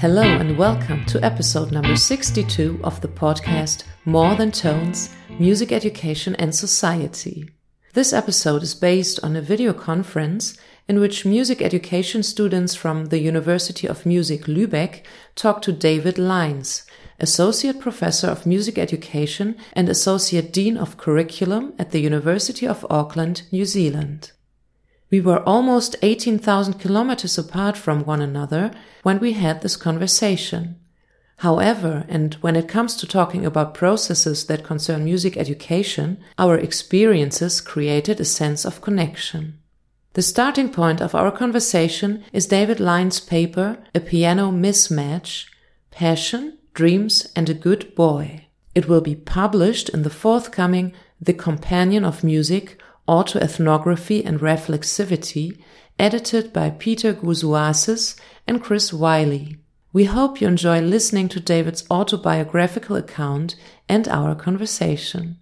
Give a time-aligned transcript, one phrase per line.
[0.00, 6.36] Hello and welcome to episode number 62 of the podcast More Than Tones Music Education
[6.36, 7.50] and Society.
[7.94, 10.56] This episode is based on a video conference
[10.86, 15.02] in which music education students from the University of Music Lübeck
[15.34, 16.86] talk to David Lines,
[17.18, 23.42] Associate Professor of Music Education and Associate Dean of Curriculum at the University of Auckland,
[23.50, 24.30] New Zealand.
[25.10, 28.70] We were almost 18,000 kilometers apart from one another
[29.02, 30.76] when we had this conversation.
[31.38, 37.60] However, and when it comes to talking about processes that concern music education, our experiences
[37.60, 39.58] created a sense of connection.
[40.14, 45.46] The starting point of our conversation is David Lines' paper, A Piano Mismatch
[45.92, 48.46] Passion, Dreams, and a Good Boy.
[48.74, 55.58] It will be published in the forthcoming The Companion of Music Autoethnography and Reflexivity,
[55.98, 59.56] edited by Peter Gouzouasis and Chris Wiley.
[59.92, 63.56] We hope you enjoy listening to David's autobiographical account
[63.88, 65.38] and our conversation.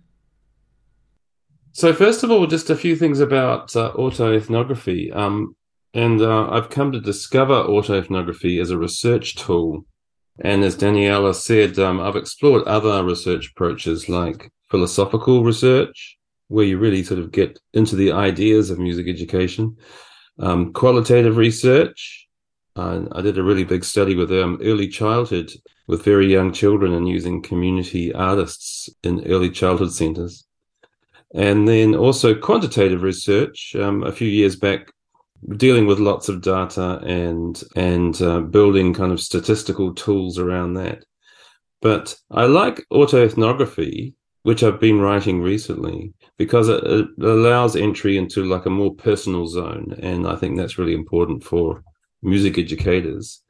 [1.72, 5.14] So, first of all, just a few things about uh, autoethnography.
[5.14, 5.56] Um,
[5.92, 9.84] and uh, I've come to discover autoethnography as a research tool.
[10.40, 16.16] And as Daniela said, um, I've explored other research approaches like philosophical research,
[16.48, 19.76] where you really sort of get into the ideas of music education.
[20.38, 22.26] Um, qualitative research.
[22.74, 25.50] Uh, I did a really big study with um, early childhood
[25.86, 30.44] with very young children and using community artists in early childhood centers.
[31.34, 33.74] And then also quantitative research.
[33.76, 34.92] Um, a few years back,
[35.56, 41.04] dealing with lots of data and and uh, building kind of statistical tools around that.
[41.80, 44.14] But I like autoethnography
[44.46, 49.46] which I've been writing recently because it, it, allows entry into like a more personal
[49.46, 49.96] zone.
[50.00, 51.82] And I think that's really important for
[52.22, 53.42] music educators.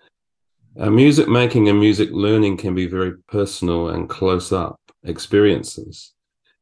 [0.79, 6.13] Uh, music making and music learning can be very personal and close up experiences.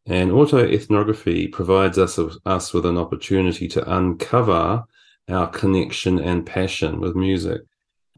[0.06, 4.84] And autoethnography provides us, us with an opportunity to uncover
[5.28, 7.62] our connection and passion with music.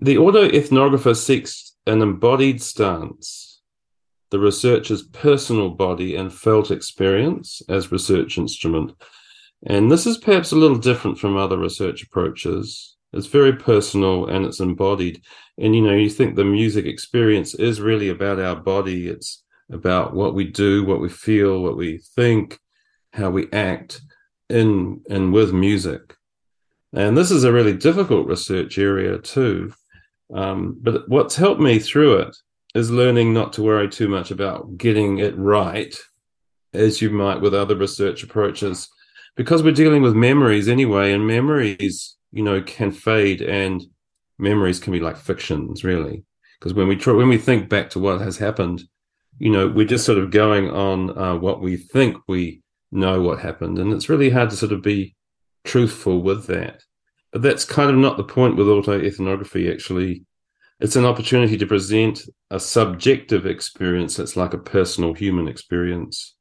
[0.00, 3.45] The autoethnographer seeks an embodied stance
[4.31, 8.92] the researcher's personal body and felt experience as research instrument.
[9.66, 12.97] And this is perhaps a little different from other research approaches.
[13.12, 15.22] It's very personal and it's embodied.
[15.59, 19.09] And you know, you think the music experience is really about our body.
[19.09, 22.58] It's about what we do, what we feel, what we think,
[23.12, 24.00] how we act
[24.48, 26.14] in and with music.
[26.93, 29.72] And this is a really difficult research area too.
[30.32, 32.37] Um, but what's helped me through it
[32.76, 35.97] is learning not to worry too much about getting it right
[36.75, 38.88] as you might with other research approaches.
[39.34, 43.82] Because we're dealing with memories anyway and memories you know can fade and
[44.38, 46.25] memories can be like fictions really.
[46.59, 48.82] Because when we when we think back to what has happened
[49.38, 53.38] you know we're just sort of going on uh, what we think we know what
[53.38, 55.14] happened and it's really hard to sort of be
[55.64, 56.82] truthful with that.
[57.32, 60.25] But that's kind of not the point with autoethnography actually
[60.81, 66.34] it's an opportunity to present a subjective experience that's like a personal human experience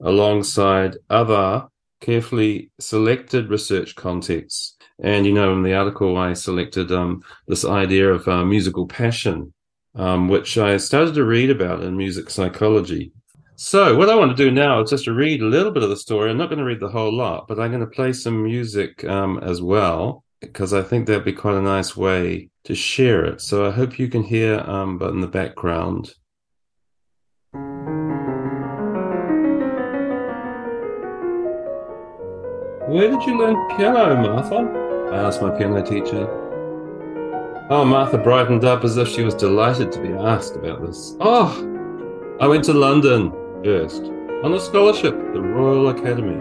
[0.00, 1.66] alongside other
[2.00, 4.76] carefully selected research contexts.
[5.02, 9.52] And, you know, in the article, I selected um, this idea of uh, musical passion,
[9.94, 13.12] um, which I started to read about in music psychology.
[13.56, 15.88] So, what I want to do now is just to read a little bit of
[15.88, 16.30] the story.
[16.30, 19.04] I'm not going to read the whole lot, but I'm going to play some music
[19.04, 23.40] um, as well, because I think that'd be quite a nice way to share it.
[23.40, 26.14] So I hope you can hear, um, but in the background.
[32.88, 35.10] Where did you learn piano, Martha?
[35.12, 36.28] I asked my piano teacher.
[37.70, 41.16] Oh, Martha brightened up as if she was delighted to be asked about this.
[41.20, 43.30] Oh, I went to London
[43.64, 44.02] first
[44.44, 46.36] on a scholarship the Royal Academy.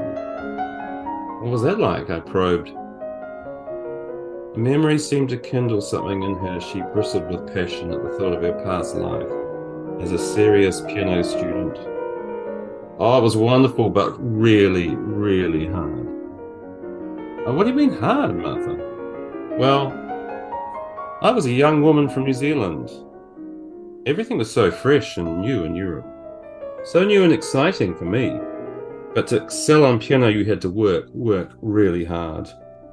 [1.41, 2.09] What was that like?
[2.09, 2.73] I probed.
[4.55, 6.59] Memory seemed to kindle something in her.
[6.59, 9.31] She bristled with passion at the thought of her past life
[10.01, 11.77] as a serious piano student.
[12.99, 16.05] Oh, it was wonderful, but really, really hard.
[17.45, 18.75] Oh, what do you mean hard, Martha?
[19.57, 19.93] Well,
[21.21, 22.91] I was a young woman from New Zealand.
[24.05, 26.05] Everything was so fresh and new in Europe.
[26.83, 28.37] So new and exciting for me.
[29.15, 32.49] But to excel on piano, you had to work, work really hard.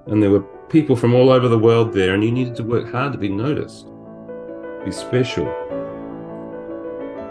[0.08, 2.90] And there were people from all over the world there, and you needed to work
[2.90, 3.88] hard to be noticed,
[4.84, 5.46] be special.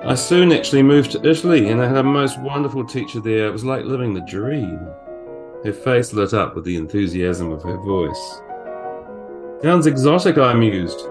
[0.04, 3.48] I soon actually moved to Italy, and I had a most wonderful teacher there.
[3.48, 4.80] It was like living the dream.
[5.66, 8.42] Her face lit up with the enthusiasm of her voice.
[9.64, 11.10] Sounds exotic, I mused.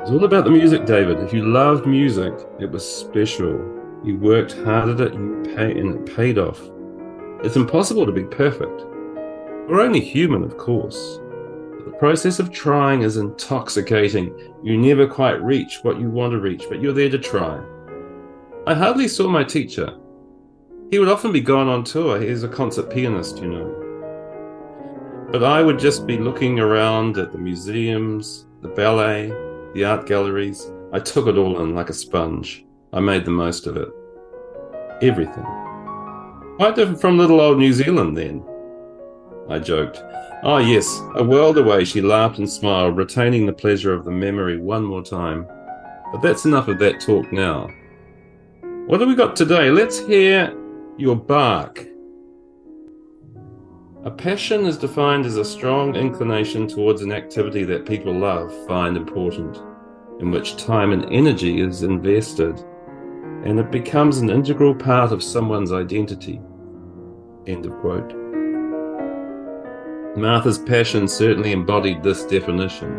[0.00, 1.20] It's all about the music, David.
[1.20, 3.52] If you loved music, it was special.
[4.02, 6.60] You worked hard at it and, pay, and it paid off.
[7.44, 8.82] It's impossible to be perfect.
[9.68, 11.18] We're only human, of course.
[11.84, 14.32] The process of trying is intoxicating.
[14.62, 17.60] You never quite reach what you want to reach, but you're there to try.
[18.68, 19.96] I hardly saw my teacher.
[20.90, 22.20] He would often be gone on tour.
[22.20, 25.28] He's a concert pianist, you know.
[25.32, 29.30] But I would just be looking around at the museums, the ballet,
[29.74, 30.70] the art galleries.
[30.92, 32.64] I took it all in like a sponge.
[32.92, 33.88] I made the most of it.
[35.02, 35.44] Everything.
[36.56, 38.44] Quite different from little old New Zealand then.
[39.48, 40.02] I joked.
[40.42, 44.10] Ah, oh, yes, a world away, she laughed and smiled, retaining the pleasure of the
[44.10, 45.46] memory one more time.
[46.12, 47.68] But that's enough of that talk now.
[48.86, 49.70] What have we got today?
[49.70, 50.56] Let's hear
[50.96, 51.84] your Bach.
[54.04, 58.96] A passion is defined as a strong inclination towards an activity that people love, find
[58.96, 59.56] important,
[60.20, 62.60] in which time and energy is invested,
[63.44, 66.40] and it becomes an integral part of someone's identity.
[67.48, 68.25] End of quote.
[70.16, 72.98] Martha's passion certainly embodied this definition.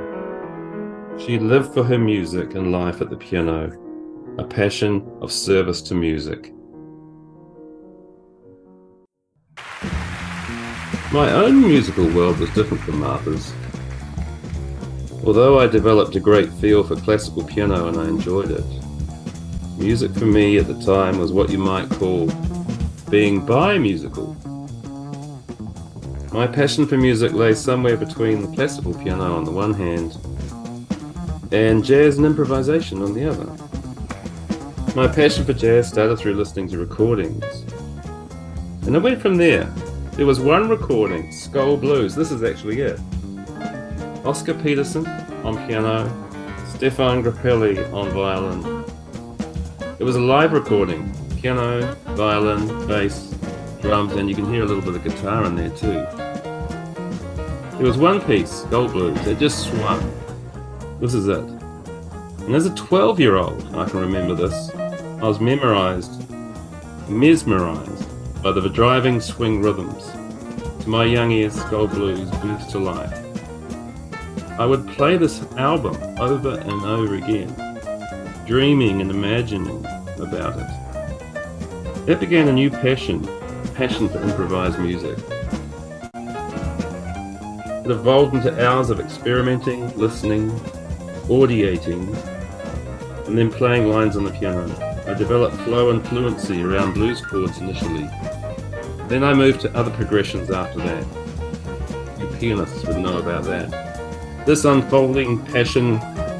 [1.17, 3.71] She lived for her music and life at the piano,
[4.37, 6.53] a passion of service to music.
[11.11, 13.51] My own musical world was different from Martha's.
[15.25, 18.65] Although I developed a great feel for classical piano and I enjoyed it,
[19.79, 22.29] music for me at the time was what you might call
[23.09, 24.37] being bi musical.
[26.31, 30.17] My passion for music lay somewhere between the classical piano on the one hand
[31.51, 33.45] and jazz and improvisation on the other.
[34.95, 37.43] My passion for jazz started through listening to recordings,
[38.85, 39.71] and I went from there
[40.17, 42.15] there was one recording, Skol Blues.
[42.15, 42.99] This is actually it.
[44.25, 45.05] Oscar Peterson
[45.45, 46.07] on piano,
[46.73, 48.83] Stefan Grappelli on violin.
[49.99, 53.31] It was a live recording piano, violin, bass,
[53.79, 56.03] drums, and you can hear a little bit of guitar in there too.
[57.77, 60.11] There was one piece, Skol Blues, it just swung.
[60.99, 61.43] This is it.
[61.43, 66.27] And as a 12 year old, I can remember this, I was memorized,
[67.07, 70.09] mesmerized by the driving swing rhythms.
[70.81, 73.13] To my young ears, Skol Blues burst to life.
[74.59, 77.53] I would play this album over and over again,
[78.47, 79.85] dreaming and imagining
[80.17, 82.05] about it.
[82.07, 83.21] That began a new passion,
[83.75, 85.15] passion for improvised music.
[87.87, 90.51] It evolved into hours of experimenting, listening,
[91.29, 92.13] audiating,
[93.25, 94.69] and then playing lines on the piano.
[95.07, 98.09] I developed flow and fluency around blues chords initially.
[99.07, 101.05] Then I moved to other progressions after that.
[102.19, 104.45] You pianists would know about that.
[104.45, 105.93] This unfolding passion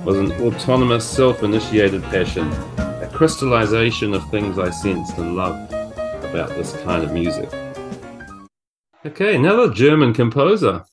[0.04, 5.72] was an autonomous, self initiated passion, a crystallization of things I sensed and loved
[6.26, 7.50] about this kind of music.
[9.06, 10.84] Okay, another German composer.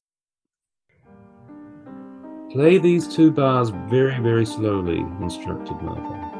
[2.54, 6.30] Play these two bars very, very slowly, instructed Martha.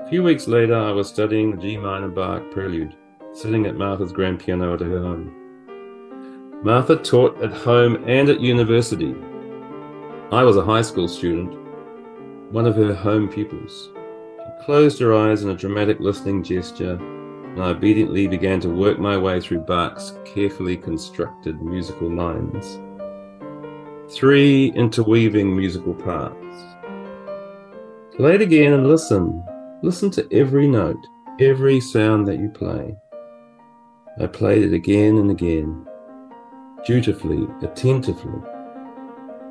[0.00, 2.94] A few weeks later, I was studying the G minor Bach prelude,
[3.32, 6.60] sitting at Martha's grand piano at her home.
[6.62, 9.14] Martha taught at home and at university.
[10.30, 11.54] I was a high school student,
[12.52, 13.88] one of her home pupils.
[13.94, 18.98] She closed her eyes in a dramatic listening gesture, and I obediently began to work
[18.98, 22.78] my way through Bach's carefully constructed musical lines
[24.10, 26.36] three interweaving musical parts.
[28.16, 29.44] Play it again and listen.
[29.82, 30.98] Listen to every note,
[31.38, 32.94] every sound that you play.
[34.20, 35.86] I played it again and again,
[36.84, 38.40] dutifully, attentively.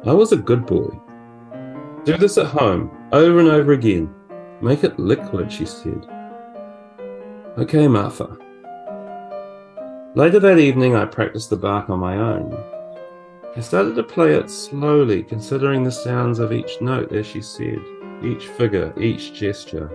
[0.06, 0.90] I was a good boy.
[2.04, 4.14] Do this at home, over and over again.
[4.62, 6.06] Make it liquid, she said.
[7.58, 8.38] Okay, Martha.
[10.16, 12.52] Later that evening, I practiced the Bach on my own.
[13.58, 17.80] I started to play it slowly, considering the sounds of each note, as she said,
[18.24, 19.90] each figure, each gesture.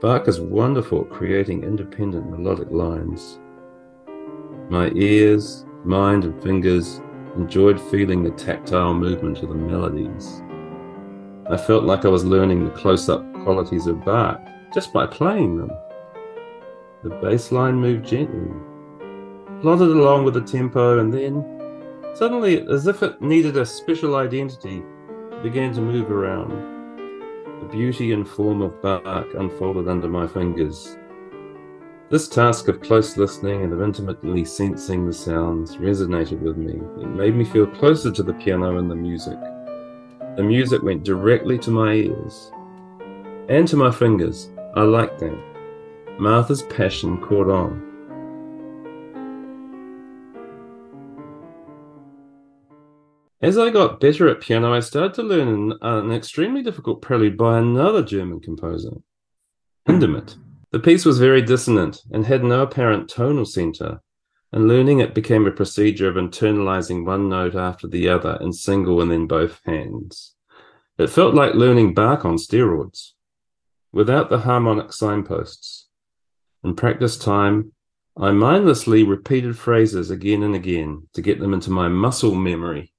[0.00, 3.40] Bach is wonderful at creating independent melodic lines.
[4.70, 7.00] My ears, mind, and fingers
[7.36, 10.40] enjoyed feeling the tactile movement of the melodies.
[11.50, 14.40] I felt like I was learning the close up qualities of Bach
[14.72, 15.70] just by playing them.
[17.02, 18.54] The bass line moved gently,
[19.62, 21.57] plodded along with the tempo, and then
[22.14, 24.82] Suddenly, as if it needed a special identity,
[25.32, 26.50] it began to move around.
[27.60, 30.96] The beauty and form of Bach unfolded under my fingers.
[32.10, 36.80] This task of close listening and of intimately sensing the sounds resonated with me.
[37.02, 39.38] It made me feel closer to the piano and the music.
[40.36, 42.50] The music went directly to my ears
[43.48, 44.50] and to my fingers.
[44.74, 45.38] I liked that.
[46.18, 47.87] Martha's passion caught on.
[53.40, 57.00] As I got better at piano, I started to learn an, uh, an extremely difficult
[57.00, 58.94] prelude by another German composer,
[59.86, 60.34] Hindemith.
[60.72, 64.00] The piece was very dissonant and had no apparent tonal center,
[64.50, 69.00] and learning it became a procedure of internalizing one note after the other in single
[69.00, 70.34] and then both hands.
[70.98, 73.12] It felt like learning Bach on steroids,
[73.92, 75.86] without the harmonic signposts.
[76.64, 77.70] In practice time,
[78.16, 82.92] I mindlessly repeated phrases again and again to get them into my muscle memory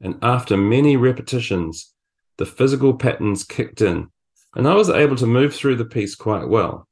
[0.00, 1.92] and after many repetitions,
[2.36, 4.08] the physical patterns kicked in,
[4.54, 6.88] and I was able to move through the piece quite well.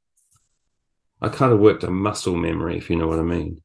[1.21, 3.61] I kind of worked a muscle memory, if you know what I mean.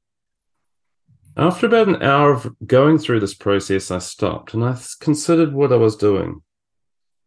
[1.36, 5.72] After about an hour of going through this process, I stopped and I considered what
[5.72, 6.42] I was doing.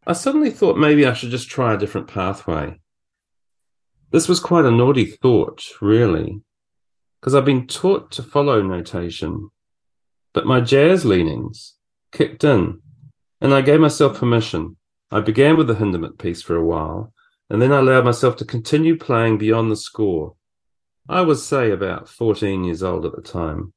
[0.06, 2.82] I suddenly thought maybe I should just try a different pathway.
[4.12, 6.42] This was quite a naughty thought, really,
[7.20, 9.50] because I've been taught to follow notation.
[10.34, 11.76] But my jazz leanings,
[12.12, 12.82] kicked in,
[13.40, 14.78] and I gave myself permission.
[15.10, 17.14] I began with the Hindemith piece for a while,
[17.50, 20.36] and then I allowed myself to continue playing beyond the score.
[21.10, 23.74] I was, say, about 14 years old at the time.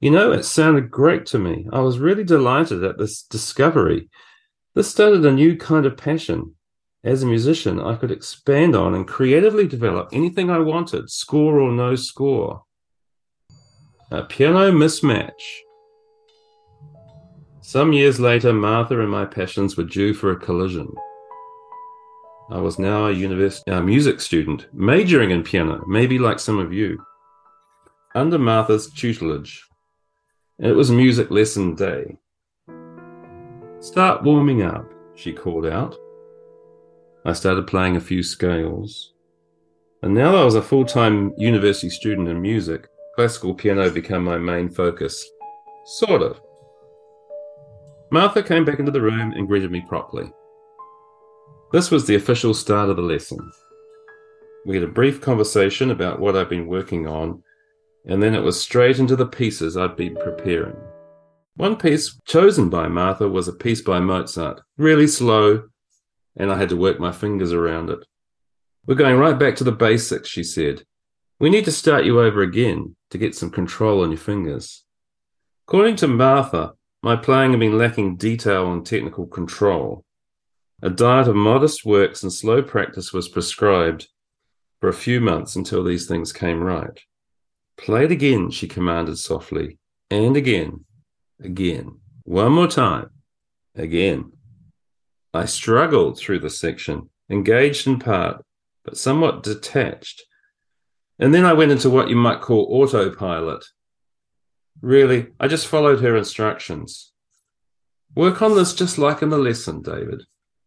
[0.00, 1.66] You know, it sounded great to me.
[1.72, 4.10] I was really delighted at this discovery.
[4.74, 6.54] This started a new kind of passion.
[7.04, 11.70] As a musician, I could expand on and creatively develop anything I wanted, score or
[11.70, 12.64] no score.
[14.10, 15.32] A piano mismatch
[17.66, 20.88] some years later, Martha and my passions were due for a collision.
[22.48, 26.72] I was now a university a music student, majoring in piano, maybe like some of
[26.72, 27.04] you,
[28.14, 29.64] under Martha's tutelage.
[30.60, 32.16] It was music lesson day.
[33.80, 35.96] Start warming up, she called out.
[37.24, 39.12] I started playing a few scales.
[40.02, 44.22] And now that I was a full time university student in music, classical piano became
[44.22, 45.28] my main focus.
[45.84, 46.40] Sort of.
[48.10, 50.30] Martha came back into the room and greeted me properly.
[51.72, 53.38] This was the official start of the lesson.
[54.64, 57.42] We had a brief conversation about what I'd been working on,
[58.06, 60.76] and then it was straight into the pieces I'd been preparing.
[61.56, 65.64] One piece chosen by Martha was a piece by Mozart, really slow,
[66.36, 67.98] and I had to work my fingers around it.
[68.86, 70.84] We're going right back to the basics, she said.
[71.40, 74.84] We need to start you over again to get some control on your fingers.
[75.66, 80.04] According to Martha, my playing had been lacking detail and technical control.
[80.82, 84.08] A diet of modest works and slow practice was prescribed
[84.80, 87.00] for a few months until these things came right.
[87.76, 89.78] Play it again, she commanded softly,
[90.10, 90.84] and again,
[91.42, 93.10] again, one more time,
[93.74, 94.32] again.
[95.32, 98.42] I struggled through the section, engaged in part,
[98.84, 100.22] but somewhat detached.
[101.18, 103.64] And then I went into what you might call autopilot,
[104.86, 107.10] Really, I just followed her instructions.
[108.14, 110.22] Work on this just like in the lesson, David.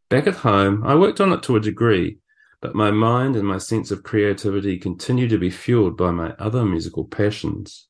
[0.09, 2.17] Back at home, I worked on it to a degree,
[2.61, 6.65] but my mind and my sense of creativity continued to be fueled by my other
[6.65, 7.87] musical passions.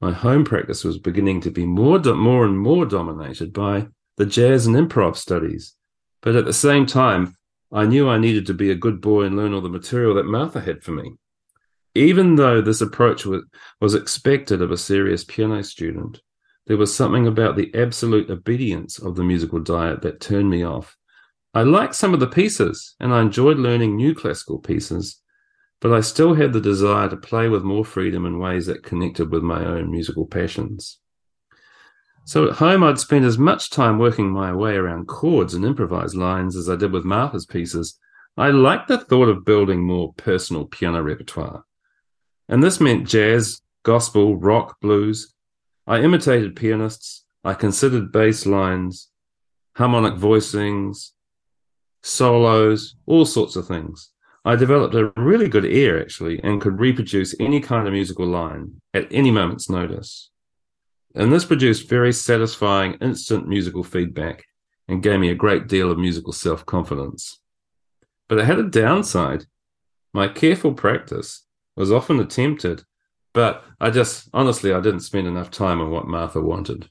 [0.00, 4.26] My home practice was beginning to be more, do- more and more dominated by the
[4.26, 5.76] jazz and improv studies,
[6.20, 7.36] but at the same time,
[7.70, 10.26] I knew I needed to be a good boy and learn all the material that
[10.26, 11.12] Martha had for me.
[11.94, 16.20] Even though this approach was, expected of a serious piano student,
[16.66, 20.96] there was something about the absolute obedience of the musical diet that turned me off.
[21.52, 25.20] I liked some of the pieces and I enjoyed learning new classical pieces,
[25.80, 29.30] but I still had the desire to play with more freedom in ways that connected
[29.30, 30.98] with my own musical passions.
[32.24, 36.16] So at home, I'd spend as much time working my way around chords and improvised
[36.16, 38.00] lines as I did with Martha's pieces.
[38.36, 41.64] I liked the thought of building more personal piano repertoire.
[42.48, 45.34] And this meant jazz, gospel, rock, blues.
[45.86, 47.24] I imitated pianists.
[47.42, 49.10] I considered bass lines,
[49.76, 51.10] harmonic voicings,
[52.02, 54.10] solos, all sorts of things.
[54.44, 58.80] I developed a really good ear, actually, and could reproduce any kind of musical line
[58.92, 60.30] at any moment's notice.
[61.14, 64.44] And this produced very satisfying instant musical feedback
[64.88, 67.40] and gave me a great deal of musical self confidence.
[68.28, 69.46] But it had a downside.
[70.12, 71.44] My careful practice
[71.76, 72.84] was often attempted,
[73.32, 76.88] but I just honestly I didn't spend enough time on what Martha wanted.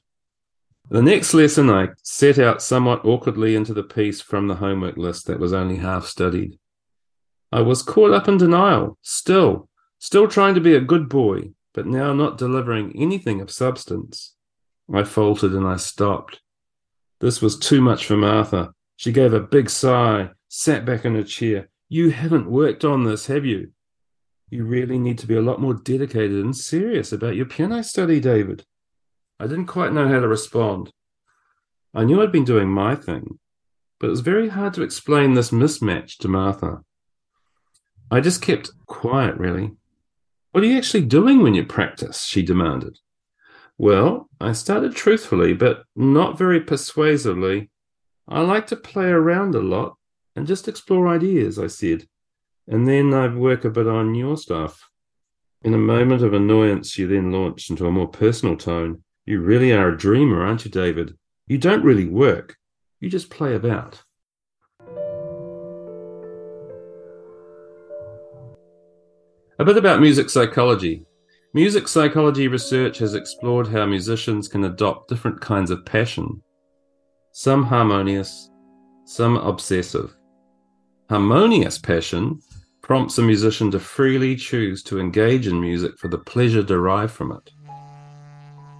[0.90, 5.26] The next lesson I set out somewhat awkwardly into the piece from the homework list
[5.26, 6.58] that was only half studied.
[7.50, 11.86] I was caught up in denial, still, still trying to be a good boy, but
[11.86, 14.34] now not delivering anything of substance.
[14.92, 16.40] I faltered and I stopped.
[17.20, 18.74] This was too much for Martha.
[18.96, 21.68] She gave a big sigh, sat back in her chair.
[21.88, 23.72] You haven't worked on this, have you?
[24.54, 28.20] You really need to be a lot more dedicated and serious about your piano study,
[28.20, 28.64] David.
[29.40, 30.92] I didn't quite know how to respond.
[31.92, 33.40] I knew I'd been doing my thing,
[33.98, 36.84] but it was very hard to explain this mismatch to Martha.
[38.12, 39.72] I just kept quiet, really.
[40.52, 42.22] What are you actually doing when you practice?
[42.22, 43.00] she demanded.
[43.76, 47.70] Well, I started truthfully, but not very persuasively.
[48.28, 49.96] I like to play around a lot
[50.36, 52.06] and just explore ideas, I said.
[52.66, 54.88] And then I'd work a bit on your stuff.
[55.62, 59.02] In a moment of annoyance, you then launched into a more personal tone.
[59.26, 61.16] You really are a dreamer, aren't you, David?
[61.46, 62.56] You don't really work,
[63.00, 64.02] you just play about.
[69.58, 71.04] A bit about music psychology.
[71.52, 76.42] Music psychology research has explored how musicians can adopt different kinds of passion,
[77.32, 78.50] some harmonious,
[79.04, 80.16] some obsessive.
[81.08, 82.40] Harmonious passion
[82.84, 87.32] prompts a musician to freely choose to engage in music for the pleasure derived from
[87.32, 87.50] it,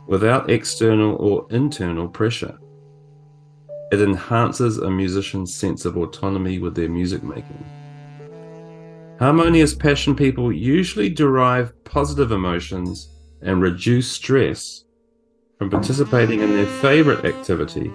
[0.06, 2.58] without external or internal pressure.
[3.92, 7.64] It enhances a musician's sense of autonomy with their music making.
[9.18, 13.08] Harmonious passion people usually derive positive emotions
[13.40, 14.84] and reduce stress
[15.56, 17.90] from participating in their favorite activity.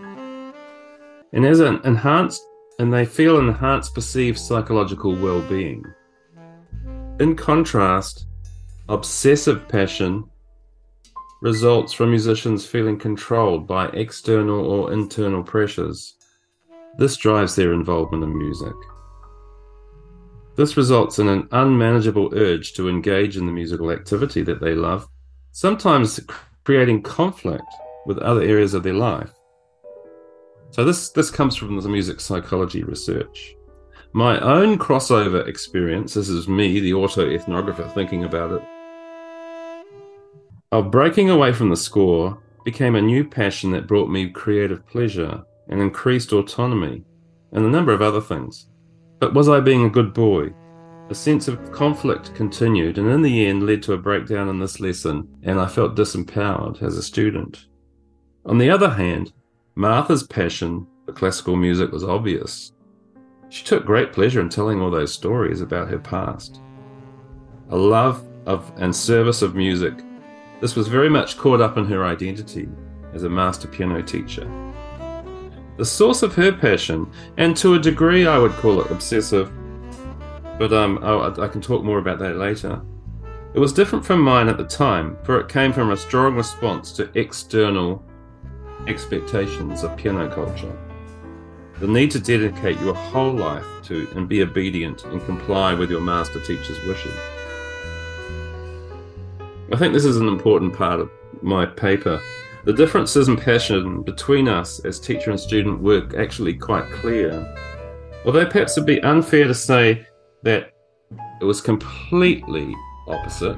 [1.33, 2.41] And as an enhanced
[2.79, 5.83] and they feel enhanced perceived psychological well-being.
[7.19, 8.27] In contrast,
[8.87, 10.23] obsessive passion
[11.41, 16.15] results from musicians feeling controlled by external or internal pressures.
[16.97, 18.73] This drives their involvement in music.
[20.55, 25.05] This results in an unmanageable urge to engage in the musical activity that they love,
[25.51, 26.21] sometimes
[26.63, 27.63] creating conflict
[28.05, 29.33] with other areas of their life.
[30.71, 33.55] So this this comes from the music psychology research.
[34.13, 38.63] My own crossover experience, this is me, the auto ethnographer, thinking about it,
[40.71, 45.43] of breaking away from the score became a new passion that brought me creative pleasure
[45.67, 47.03] and increased autonomy
[47.51, 48.67] and a number of other things.
[49.19, 50.53] But was I being a good boy?
[51.09, 54.79] A sense of conflict continued and in the end led to a breakdown in this
[54.79, 57.65] lesson, and I felt disempowered as a student.
[58.45, 59.33] On the other hand,
[59.75, 62.71] Martha's passion for classical music was obvious.
[63.49, 66.61] She took great pleasure in telling all those stories about her past.
[67.69, 69.93] A love of and service of music,
[70.61, 72.69] this was very much caught up in her identity
[73.13, 74.49] as a master piano teacher.
[75.77, 79.51] The source of her passion, and to a degree I would call it obsessive,
[80.59, 82.81] but um, oh, I can talk more about that later.
[83.55, 86.91] It was different from mine at the time, for it came from a strong response
[86.93, 88.03] to external
[88.87, 90.77] expectations of piano culture.
[91.79, 96.01] The need to dedicate your whole life to and be obedient and comply with your
[96.01, 97.13] master teacher's wishes.
[99.71, 101.09] I think this is an important part of
[101.41, 102.19] my paper
[102.65, 107.31] the differences in passion between us as teacher and student were actually quite clear.
[108.25, 110.05] Although perhaps it'd be unfair to say
[110.43, 110.73] that
[111.39, 112.75] it was completely
[113.07, 113.57] opposite,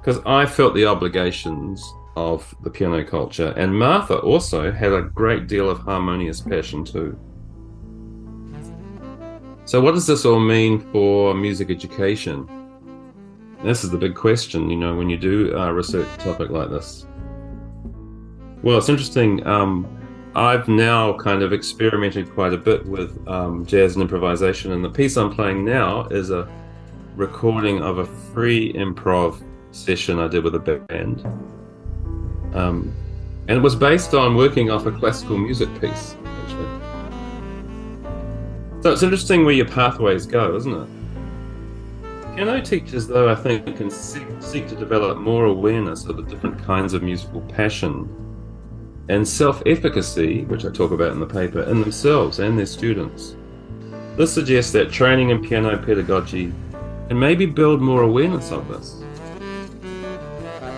[0.00, 1.82] because I felt the obligations
[2.16, 7.18] of the piano culture, and Martha also had a great deal of harmonious passion too.
[9.66, 12.48] So, what does this all mean for music education?
[13.62, 17.06] This is the big question, you know, when you do a research topic like this.
[18.62, 19.46] Well, it's interesting.
[19.46, 19.86] Um,
[20.36, 24.90] I've now kind of experimented quite a bit with um, jazz and improvisation, and the
[24.90, 26.48] piece I'm playing now is a
[27.16, 31.26] recording of a free improv session I did with a band.
[32.56, 32.92] Um,
[33.48, 36.80] and it was based on working off a classical music piece, actually.
[38.82, 40.88] So it's interesting where your pathways go, isn't it?
[42.34, 46.62] Piano teachers, though, I think, can seek, seek to develop more awareness of the different
[46.64, 48.08] kinds of musical passion
[49.08, 53.36] and self efficacy, which I talk about in the paper, in themselves and their students.
[54.16, 56.52] This suggests that training in piano pedagogy
[57.08, 59.02] can maybe build more awareness of this.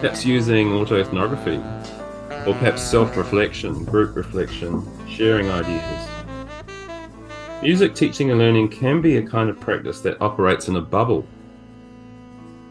[0.01, 1.59] Perhaps using autoethnography,
[2.47, 6.09] or perhaps self reflection, group reflection, sharing ideas.
[7.63, 11.27] Music teaching and learning can be a kind of practice that operates in a bubble.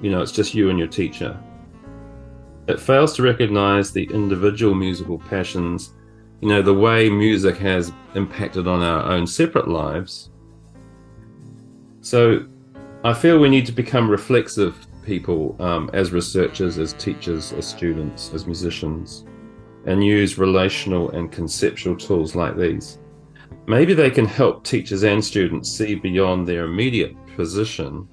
[0.02, 1.38] You know, it's just you and your teacher,
[2.68, 5.92] it fails to recognize the individual musical passions,
[6.42, 10.30] you know, the way music has impacted on our own separate lives.
[12.00, 12.46] So
[13.04, 18.32] I feel we need to become reflexive people um, as researchers, as teachers, as students,
[18.34, 19.26] as musicians,
[19.86, 23.00] and use relational and conceptual tools like these.
[23.68, 28.08] Maybe they can help teachers and students see beyond their immediate position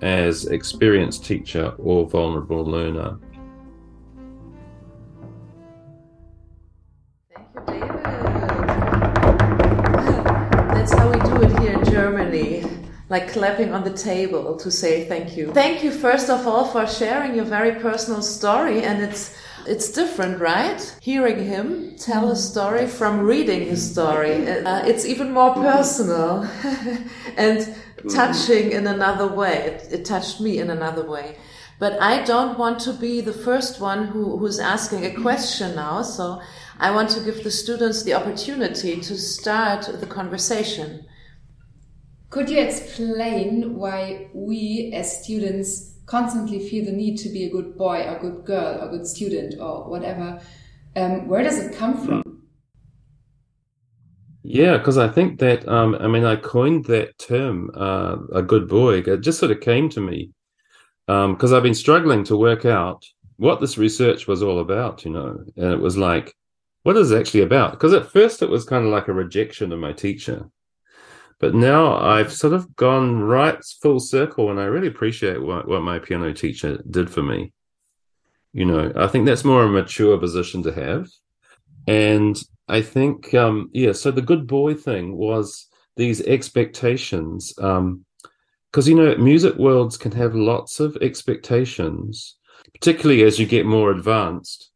[0.00, 3.18] as experienced teacher or vulnerable learner.
[7.66, 8.56] Thank you, David.
[10.74, 12.75] That's how we do it here in Germany.
[13.08, 15.52] Like clapping on the table to say thank you.
[15.52, 18.82] Thank you, first of all, for sharing your very personal story.
[18.82, 20.80] And it's it's different, right?
[21.00, 24.46] Hearing him tell a story from reading his story.
[24.48, 26.48] Uh, it's even more personal
[27.36, 27.74] and
[28.10, 29.56] touching in another way.
[29.56, 31.36] It, it, touched me in another way.
[31.78, 36.02] But I don't want to be the first one who, who's asking a question now.
[36.02, 36.40] So
[36.78, 41.04] I want to give the students the opportunity to start the conversation.
[42.36, 47.78] Could you explain why we as students constantly feel the need to be a good
[47.78, 50.38] boy or good girl or good student or whatever.
[50.94, 52.42] Um, where does it come from?
[54.42, 58.68] Yeah, because I think that um, I mean I coined that term, uh, a good
[58.68, 58.98] boy.
[58.98, 60.30] It just sort of came to me
[61.06, 63.02] because um, I've been struggling to work out
[63.38, 66.34] what this research was all about, you know, and it was like,
[66.82, 67.70] what is it actually about?
[67.70, 70.50] Because at first it was kind of like a rejection of my teacher,
[71.38, 75.82] but now I've sort of gone right full circle, and I really appreciate what, what
[75.82, 77.52] my piano teacher did for me.
[78.52, 81.08] You know, I think that's more a mature position to have.
[81.86, 87.54] And I think, um, yeah, so the good boy thing was these expectations.
[87.58, 88.06] Um,
[88.76, 92.36] because you know music worlds can have lots of expectations
[92.74, 94.70] particularly as you get more advanced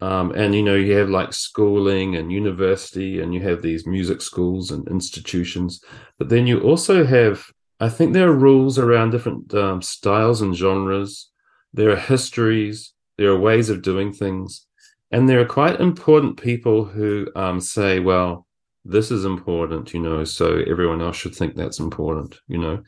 [0.00, 4.20] um, and you know you have like schooling and university and you have these music
[4.20, 5.82] schools and institutions
[6.18, 7.46] but then you also have
[7.80, 11.30] i think there are rules around different um, styles and genres.
[11.72, 12.94] There are histories.
[13.18, 14.66] There are ways of doing things.
[15.10, 18.46] And there are quite important people who um, say well
[18.88, 22.80] this is important you know so everyone else should think that's important you know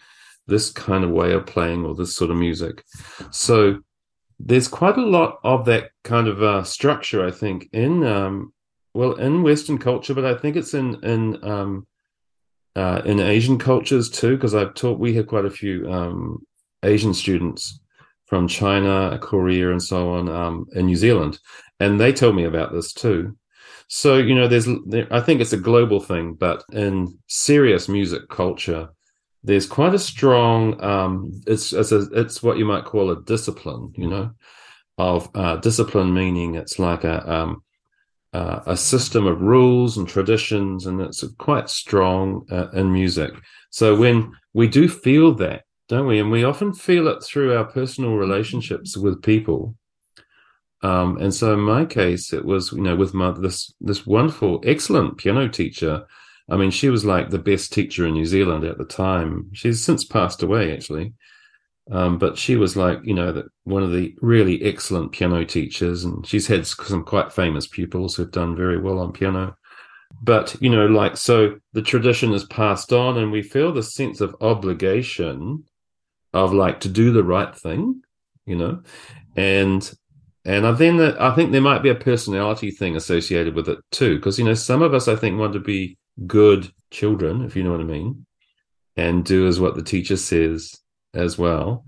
[0.48, 2.82] this kind of way of playing or this sort of music.
[3.30, 3.80] So
[4.38, 8.52] there's quite a lot of that kind of uh, structure, I think, in um,
[8.94, 11.86] well in Western culture, but I think it's in in um,
[12.76, 14.36] uh, in Asian cultures too.
[14.36, 16.46] Because I've taught, we have quite a few um,
[16.82, 17.80] Asian students
[18.26, 21.38] from China, Korea, and so on um, in New Zealand,
[21.80, 23.36] and they tell me about this too.
[23.88, 28.28] So you know, there's there, I think it's a global thing, but in serious music
[28.28, 28.90] culture,
[29.44, 33.92] there's quite a strong um, it's it's, a, it's what you might call a discipline
[33.96, 34.30] you know
[34.98, 37.62] of uh, discipline meaning it's like a um,
[38.32, 43.32] uh, a system of rules and traditions and it's quite strong uh, in music.
[43.70, 46.18] So when we do feel that don't we?
[46.20, 49.74] And we often feel it through our personal relationships with people.
[50.82, 54.62] Um, and so in my case it was you know with my this this wonderful
[54.64, 56.06] excellent piano teacher
[56.48, 59.50] I mean, she was like the best teacher in New Zealand at the time.
[59.52, 61.12] She's since passed away, actually.
[61.90, 66.26] Um, but she was like, you know, one of the really excellent piano teachers, and
[66.26, 69.56] she's had some quite famous pupils who've done very well on piano.
[70.22, 74.20] But you know, like, so the tradition is passed on, and we feel the sense
[74.20, 75.64] of obligation
[76.34, 78.02] of like to do the right thing,
[78.44, 78.82] you know,
[79.36, 79.90] and
[80.44, 84.16] and I then I think there might be a personality thing associated with it too,
[84.16, 87.62] because you know, some of us I think want to be good children, if you
[87.62, 88.26] know what I mean,
[88.96, 90.76] and do as what the teacher says
[91.14, 91.84] as well.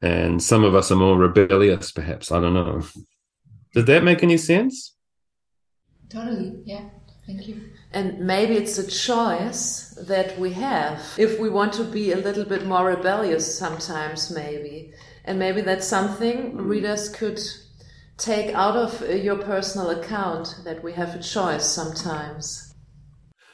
[0.00, 2.32] And some of us are more rebellious, perhaps.
[2.32, 2.82] I don't know.
[3.74, 4.94] Did that make any sense?
[6.08, 6.60] Totally.
[6.64, 6.88] Yeah.
[7.26, 7.60] Thank you.
[7.92, 12.44] And maybe it's a choice that we have if we want to be a little
[12.44, 14.92] bit more rebellious sometimes, maybe.
[15.24, 17.40] And maybe that's something readers could
[18.18, 22.71] take out of your personal account that we have a choice sometimes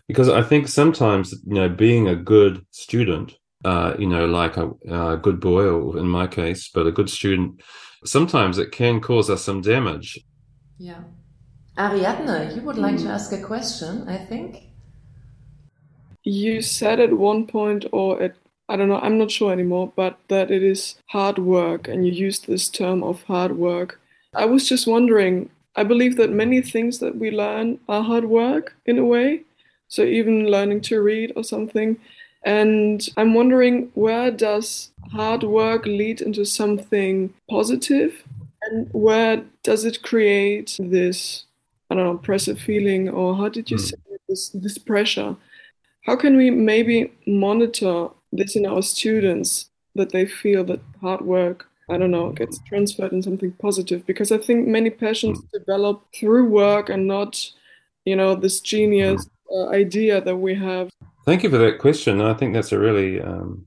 [0.09, 4.71] because I think sometimes you know being a good student, uh, you know, like a,
[4.91, 7.61] a, good boy, or in my case, but a good student,
[8.05, 10.19] sometimes it can cause us some damage.
[10.79, 11.03] Yeah,
[11.79, 13.03] Ariadne, you would like mm.
[13.03, 14.65] to ask a question, I think.
[16.25, 18.35] You said at one point, or at
[18.71, 22.13] I don't know, I'm not sure anymore, but that it is hard work, and you
[22.13, 24.01] used this term of hard work.
[24.35, 25.51] I was just wondering.
[25.77, 29.45] I believe that many things that we learn are hard work in a way
[29.89, 31.99] so even learning to read or something.
[32.45, 38.23] And I'm wondering where does hard work lead into something positive?
[38.63, 41.45] And where does it create this,
[41.91, 43.89] I don't know, oppressive feeling, or how did you mm.
[43.89, 43.97] say
[44.29, 45.37] this, this pressure?
[46.05, 51.69] How can we maybe monitor this in our students that they feel that hard work
[51.91, 55.51] I don't know, gets transferred in something positive because I think many passions Mm.
[55.53, 57.51] develop through work and not,
[58.05, 60.91] you know, this genius uh, idea that we have.
[61.25, 62.21] Thank you for that question.
[62.21, 63.67] I think that's a really um,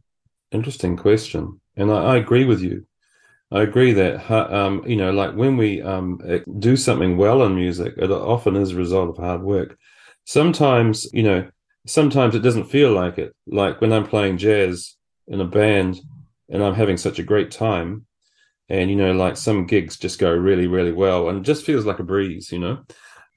[0.51, 2.85] interesting question, and I, I agree with you.
[3.51, 6.21] I agree that um, you know, like when we um,
[6.59, 9.77] do something well in music, it often is a result of hard work.
[10.25, 11.49] Sometimes, you know,
[11.85, 13.35] sometimes it doesn't feel like it.
[13.47, 14.95] Like when I'm playing jazz
[15.27, 15.99] in a band
[16.49, 18.05] and I'm having such a great time,
[18.69, 21.85] and you know, like some gigs just go really, really well, and it just feels
[21.85, 22.85] like a breeze, you know.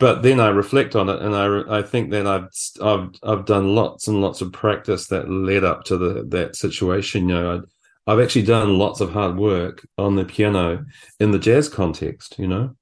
[0.00, 2.48] But then I reflect on it, and I I think that I've
[2.82, 7.28] I've I've done lots and lots of practice that led up to the that situation.
[7.28, 7.64] You know,
[8.06, 10.84] I, I've actually done lots of hard work on the piano
[11.20, 12.38] in the jazz context.
[12.38, 12.76] You know,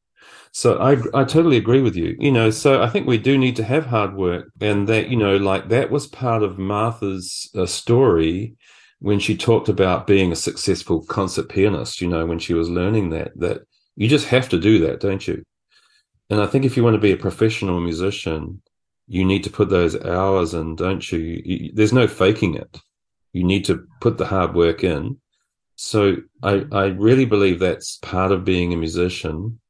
[0.52, 2.16] so I I totally agree with you.
[2.18, 5.16] You know, so I think we do need to have hard work, and that you
[5.16, 8.54] know, like that was part of Martha's uh, story
[9.00, 12.00] when she talked about being a successful concert pianist.
[12.00, 13.62] You know, when she was learning that that
[13.96, 15.44] you just have to do that, don't you?
[16.32, 18.62] And I think if you want to be a professional musician,
[19.06, 21.70] you need to put those hours in, don't you?
[21.74, 22.80] There's no faking it.
[23.34, 25.20] You need to put the hard work in.
[25.76, 29.60] So I, I really believe that's part of being a musician.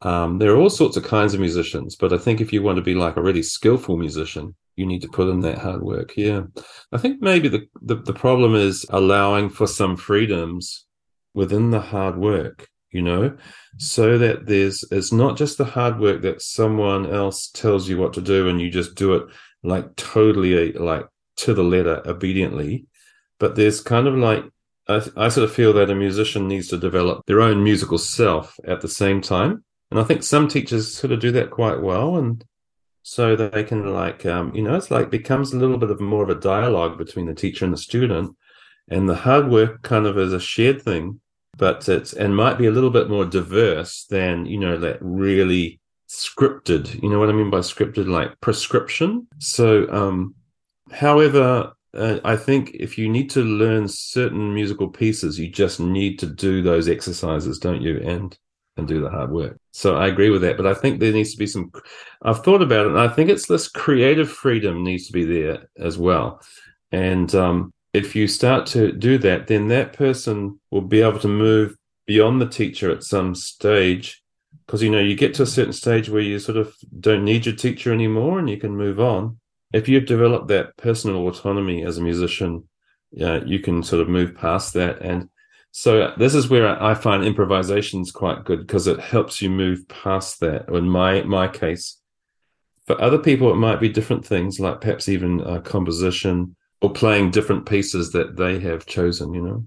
[0.00, 2.76] Um, there are all sorts of kinds of musicians, but I think if you want
[2.76, 6.16] to be like a really skillful musician, you need to put in that hard work.
[6.16, 6.44] Yeah.
[6.90, 10.86] I think maybe the, the, the problem is allowing for some freedoms
[11.34, 13.36] within the hard work, you know,
[13.76, 18.12] so that there's it's not just the hard work that someone else tells you what
[18.14, 19.26] to do and you just do it
[19.62, 22.86] like totally like to the letter obediently,
[23.38, 24.44] but there's kind of like
[24.88, 28.58] I, I sort of feel that a musician needs to develop their own musical self
[28.66, 29.64] at the same time.
[29.90, 32.16] And I think some teachers sort of do that quite well.
[32.16, 32.44] And
[33.02, 36.22] so they can like, um, you know, it's like becomes a little bit of more
[36.22, 38.34] of a dialogue between the teacher and the student.
[38.90, 41.20] And the hard work kind of is a shared thing,
[41.58, 45.80] but it's, and might be a little bit more diverse than, you know, that really
[46.08, 49.26] scripted, you know what I mean by scripted, like prescription.
[49.38, 50.34] So, um,
[50.90, 56.18] however, uh, I think if you need to learn certain musical pieces, you just need
[56.20, 58.00] to do those exercises, don't you?
[58.02, 58.36] And
[58.78, 59.58] and do the hard work.
[59.72, 61.70] So I agree with that, but I think there needs to be some.
[62.22, 65.68] I've thought about it, and I think it's this creative freedom needs to be there
[65.76, 66.40] as well.
[66.92, 71.28] And um, if you start to do that, then that person will be able to
[71.28, 74.22] move beyond the teacher at some stage,
[74.66, 77.46] because you know you get to a certain stage where you sort of don't need
[77.46, 79.38] your teacher anymore, and you can move on
[79.72, 82.68] if you've developed that personal autonomy as a musician,
[83.10, 85.00] you can sort of move past that.
[85.02, 85.28] And
[85.70, 89.86] so this is where I find improvisation is quite good because it helps you move
[89.88, 90.68] past that.
[90.68, 92.00] In my my case,
[92.86, 97.30] for other people, it might be different things, like perhaps even uh, composition or playing
[97.30, 99.34] different pieces that they have chosen.
[99.34, 99.64] You know.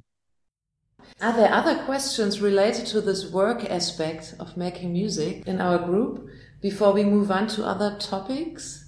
[1.22, 6.28] Are there other questions related to this work aspect of making music in our group
[6.62, 8.86] before we move on to other topics?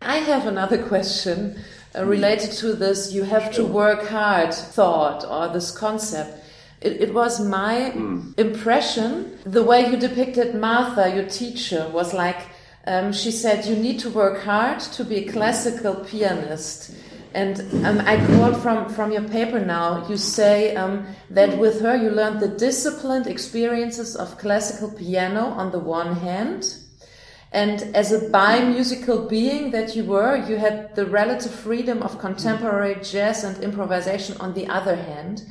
[0.00, 1.62] I have another question
[1.94, 6.38] uh, related to this you have to work hard thought or this concept.
[6.80, 8.38] It, it was my Mm.
[8.38, 12.38] impression, the way you depicted Martha, your teacher, was like
[12.90, 16.92] um, she said, You need to work hard to be a classical pianist.
[17.32, 21.94] And um, I quote from, from your paper now, you say um, that with her
[21.94, 26.76] you learned the disciplined experiences of classical piano on the one hand,
[27.52, 32.18] and as a bi musical being that you were, you had the relative freedom of
[32.18, 35.42] contemporary jazz and improvisation on the other hand.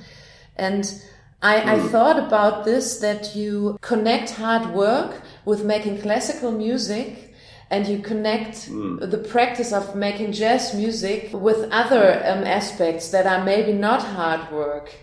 [0.58, 1.02] And
[1.42, 7.29] I, I thought about this that you connect hard work with making classical music
[7.72, 13.44] and you connect the practice of making jazz music with other um, aspects that are
[13.46, 14.94] maybe not hard work.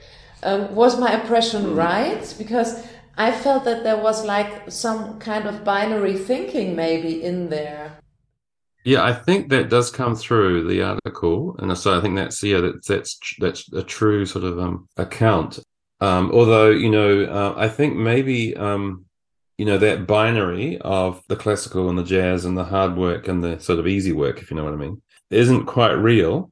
[0.43, 2.35] Um, was my impression right?
[2.39, 7.99] Because I felt that there was like some kind of binary thinking maybe in there.
[8.85, 12.61] Yeah, I think that does come through the article, and so I think that's yeah,
[12.61, 15.59] that's that's that's a true sort of um, account.
[16.01, 19.06] Um, although you know, uh, I think maybe um,
[19.59, 23.43] you know that binary of the classical and the jazz and the hard work and
[23.43, 26.51] the sort of easy work, if you know what I mean, isn't quite real.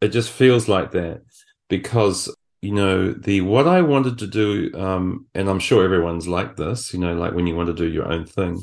[0.00, 1.22] It just feels like that
[1.68, 6.56] because you know the what I wanted to do, um, and I'm sure everyone's like
[6.56, 6.92] this.
[6.92, 8.60] You know, like when you want to do your own thing,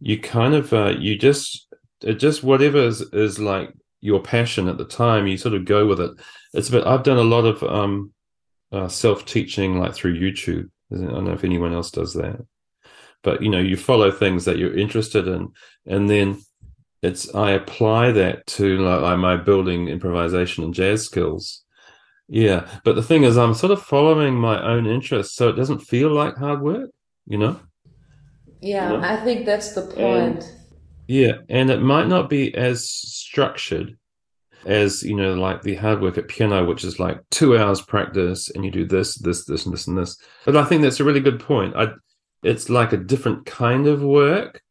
[0.00, 1.66] you kind of uh, you just
[2.02, 5.86] it just whatever is, is like your passion at the time, you sort of go
[5.86, 6.12] with it.
[6.52, 6.86] It's a bit.
[6.86, 8.12] I've done a lot of um,
[8.72, 10.70] uh, self teaching, like through YouTube.
[10.92, 12.44] I don't know if anyone else does that,
[13.22, 15.48] but you know, you follow things that you're interested in,
[15.86, 16.40] and then
[17.02, 21.62] it's I apply that to like my building improvisation and jazz skills,
[22.28, 25.80] Yeah, but the thing is, I'm sort of following my own interests, so it doesn't
[25.80, 26.90] feel like hard work,
[27.26, 27.60] you know?
[28.60, 29.04] Yeah, You know?
[29.04, 29.98] I think that's the point.
[29.98, 30.52] And-
[31.06, 33.96] Yeah, and it might not be as structured
[34.64, 38.50] as, you know, like the hard work at piano, which is like two hours practice
[38.50, 40.16] and you do this, this, this, and this, and this.
[40.44, 41.76] But I think that's a really good point.
[41.76, 41.88] I,
[42.46, 44.62] it's like a different kind of work.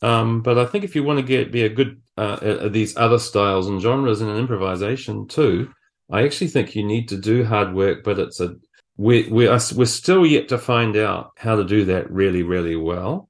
[0.00, 2.96] Um, but I think if you want to get be a good uh, at, these
[2.96, 5.70] other styles and genres and improvisation too,
[6.10, 8.56] I actually think you need to do hard work, but it's a
[8.96, 12.76] we we are we're still yet to find out how to do that really really
[12.76, 13.28] well.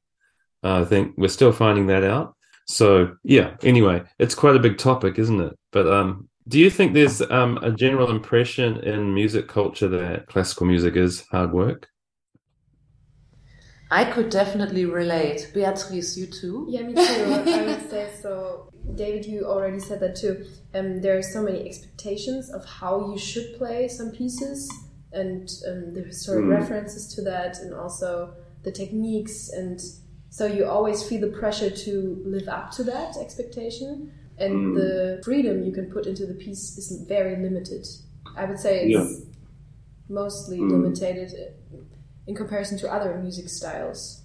[0.63, 2.35] I think we're still finding that out.
[2.67, 3.57] So yeah.
[3.63, 5.55] Anyway, it's quite a big topic, isn't it?
[5.73, 10.67] But um, do you think there's um a general impression in music culture that classical
[10.67, 11.89] music is hard work?
[13.91, 15.51] I could definitely relate.
[15.55, 16.67] Beatrice, you too?
[16.69, 17.01] Yeah, me too.
[17.01, 18.69] I would say so.
[18.95, 20.45] David, you already said that too.
[20.75, 24.71] Um, there are so many expectations of how you should play some pieces,
[25.13, 26.51] and um, the historic Mm.
[26.59, 29.81] references to that, and also the techniques, and
[30.31, 34.75] so you always feel the pressure to live up to that expectation, and Mm.
[34.75, 37.87] the freedom you can put into the piece is very limited.
[38.37, 39.25] I would say it's Yeah.
[40.09, 40.71] mostly Mm.
[40.73, 41.33] limited
[42.29, 44.23] in comparison to other music styles.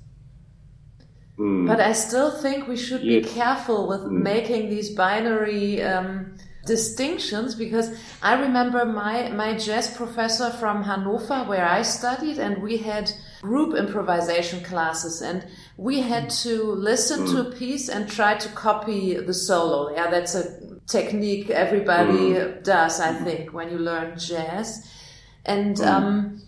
[1.37, 4.21] But I still think we should be careful with Mm.
[4.21, 6.35] making these binary um,
[6.67, 7.89] distinctions because
[8.21, 13.11] I remember my, my jazz professor from Hannover, where I studied, and we had
[13.41, 16.53] group improvisation classes, and we had to
[16.91, 19.91] listen to a piece and try to copy the solo.
[19.91, 20.45] Yeah, that's a
[20.87, 22.21] technique everybody
[22.61, 24.87] does, I think, when you learn jazz.
[25.45, 26.42] And um,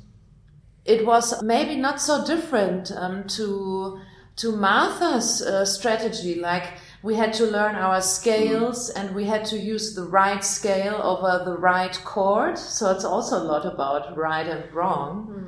[0.86, 4.00] it was maybe not so different um, to
[4.38, 6.36] to Martha's uh, strategy.
[6.36, 10.96] Like we had to learn our scales and we had to use the right scale
[10.96, 12.58] over the right chord.
[12.58, 15.46] So it's also a lot about right and wrong.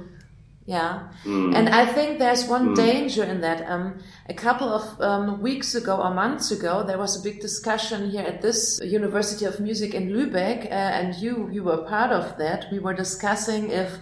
[0.68, 1.08] Yeah.
[1.56, 3.70] And I think there's one danger in that.
[3.70, 8.10] Um, a couple of um, weeks ago or months ago, there was a big discussion
[8.10, 12.38] here at this University of Music in Lübeck, uh, and you you were part of
[12.38, 12.66] that.
[12.70, 13.98] We were discussing if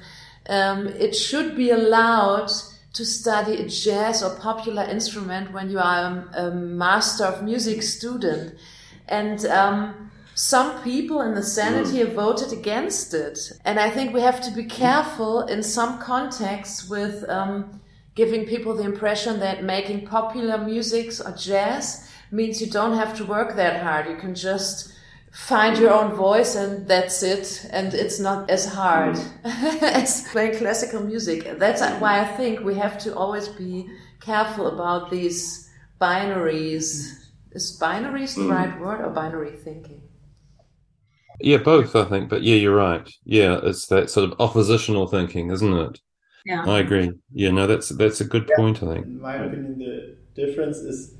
[0.50, 2.52] um, it should be allowed
[2.94, 7.84] to study a jazz or popular instrument when you are a, a master of music
[7.84, 8.56] student,
[9.08, 13.40] and um, some people in the Senate here voted against it.
[13.64, 17.80] And I think we have to be careful in some contexts with um,
[18.16, 23.26] giving people the impression that making popular music or jazz means you don't have to
[23.26, 24.08] work that hard.
[24.08, 24.95] You can just
[25.36, 27.68] find your own voice and that's it.
[27.72, 31.60] And it's not as hard as playing classical music.
[31.60, 33.90] That's why I think we have to always be
[34.22, 35.70] careful about these
[36.02, 37.12] binaries.
[37.52, 38.52] Is binaries the hmm.
[38.52, 40.02] right word or binary thinking?
[41.42, 42.30] Yeah, both, I think.
[42.30, 43.10] But yeah, you're right.
[43.26, 46.00] Yeah, it's that sort of oppositional thinking, isn't it?
[46.46, 46.64] Yeah.
[46.66, 47.12] I agree.
[47.34, 49.06] Yeah, no, that's that's a good point, I think.
[49.06, 51.16] In my opinion, the difference is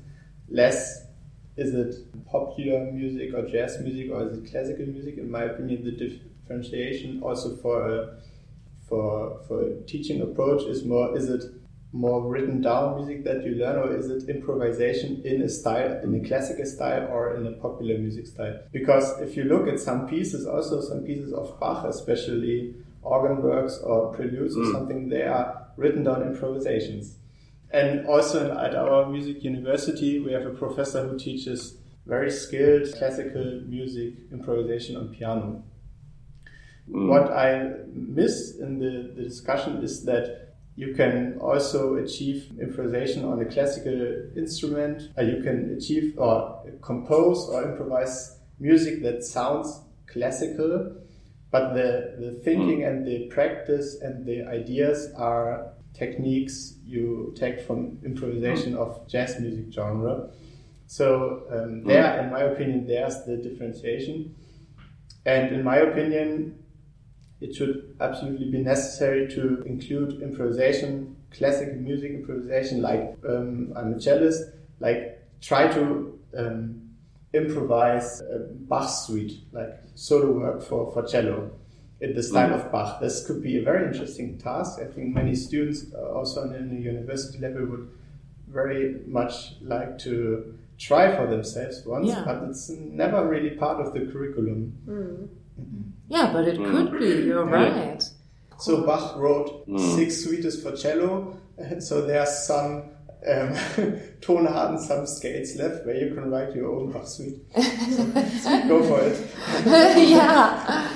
[0.48, 1.05] less
[1.56, 1.94] is it
[2.26, 5.18] popular music or jazz music or is it classical music?
[5.18, 8.18] In my opinion, the differentiation also for a
[8.88, 11.42] for for a teaching approach is more is it
[11.92, 16.14] more written down music that you learn or is it improvisation in a style in
[16.14, 20.06] a classical style or in a popular music style because if you look at some
[20.06, 24.72] pieces also some pieces of bach especially organ works or preludes or Mm.
[24.72, 27.16] something they are written down improvisations
[27.70, 32.92] and also in, at our music university we have a professor who teaches very skilled
[32.96, 35.62] classical music improvisation on piano
[36.86, 43.40] what I miss in the, the discussion is that you can also achieve improvisation on
[43.40, 45.10] a classical instrument.
[45.18, 50.94] Uh, you can achieve or compose or improvise music that sounds classical,
[51.50, 57.98] but the, the thinking and the practice and the ideas are techniques you take from
[58.04, 60.30] improvisation of jazz music genre.
[60.86, 64.34] So um, there, in my opinion, there's the differentiation.
[65.24, 66.62] And in my opinion,
[67.40, 74.00] it should absolutely be necessary to include improvisation, classical music improvisation, like um, I'm a
[74.00, 74.42] cellist,
[74.80, 76.82] like try to um,
[77.34, 81.50] improvise a Bach suite, like solo work for, for cello
[82.00, 82.64] in the style mm.
[82.64, 83.00] of Bach.
[83.00, 84.78] This could be a very interesting task.
[84.80, 87.90] I think many students, uh, also on the university level, would
[88.48, 92.22] very much like to try for themselves once, Yeah.
[92.24, 94.74] but it's never really part of the curriculum.
[94.86, 95.28] Mm.
[95.60, 95.82] Mm-hmm.
[96.08, 96.70] Yeah, but it mm.
[96.70, 97.26] could be.
[97.26, 98.02] You're right.
[98.58, 102.90] So Bach wrote six suites for cello, and so there are some
[103.26, 103.52] um,
[104.20, 107.40] Tonarten, some scales left where you can write your own Bach suite.
[107.56, 109.18] So, go for it.
[110.08, 110.88] yeah.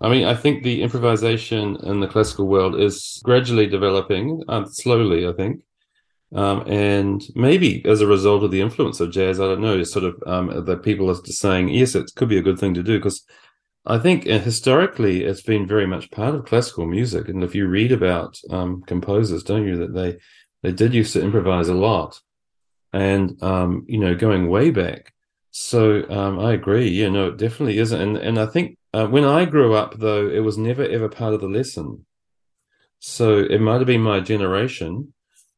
[0.00, 5.26] I mean, I think the improvisation in the classical world is gradually developing, uh, slowly,
[5.26, 5.62] I think.
[6.34, 10.04] Um, and maybe as a result of the influence of jazz, I don't know, sort
[10.04, 12.82] of um, that people are just saying, yes, it could be a good thing to
[12.82, 13.24] do because
[13.86, 17.28] I think uh, historically it's been very much part of classical music.
[17.28, 20.18] And if you read about um, composers, don't you, that they
[20.62, 22.20] they did used to improvise a lot,
[22.92, 25.12] and um, you know, going way back.
[25.50, 26.88] So um, I agree.
[26.88, 28.00] Yeah, know, it definitely isn't.
[28.00, 31.34] And and I think uh, when I grew up, though, it was never ever part
[31.34, 32.06] of the lesson.
[33.00, 35.12] So it might have been my generation,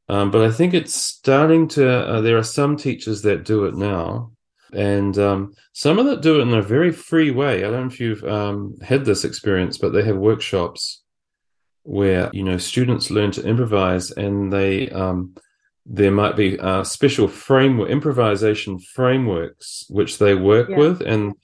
[0.09, 1.87] um, but I think it's starting to.
[1.87, 4.33] Uh, there are some teachers that do it now,
[4.73, 7.59] and um, some of that do it in a very free way.
[7.59, 11.03] I don't know if you've um, had this experience, but they have workshops
[11.83, 15.35] where you know students learn to improvise, and they um,
[15.85, 20.79] there might be uh, special framework improvisation frameworks which they work yeah.
[20.79, 21.35] with, and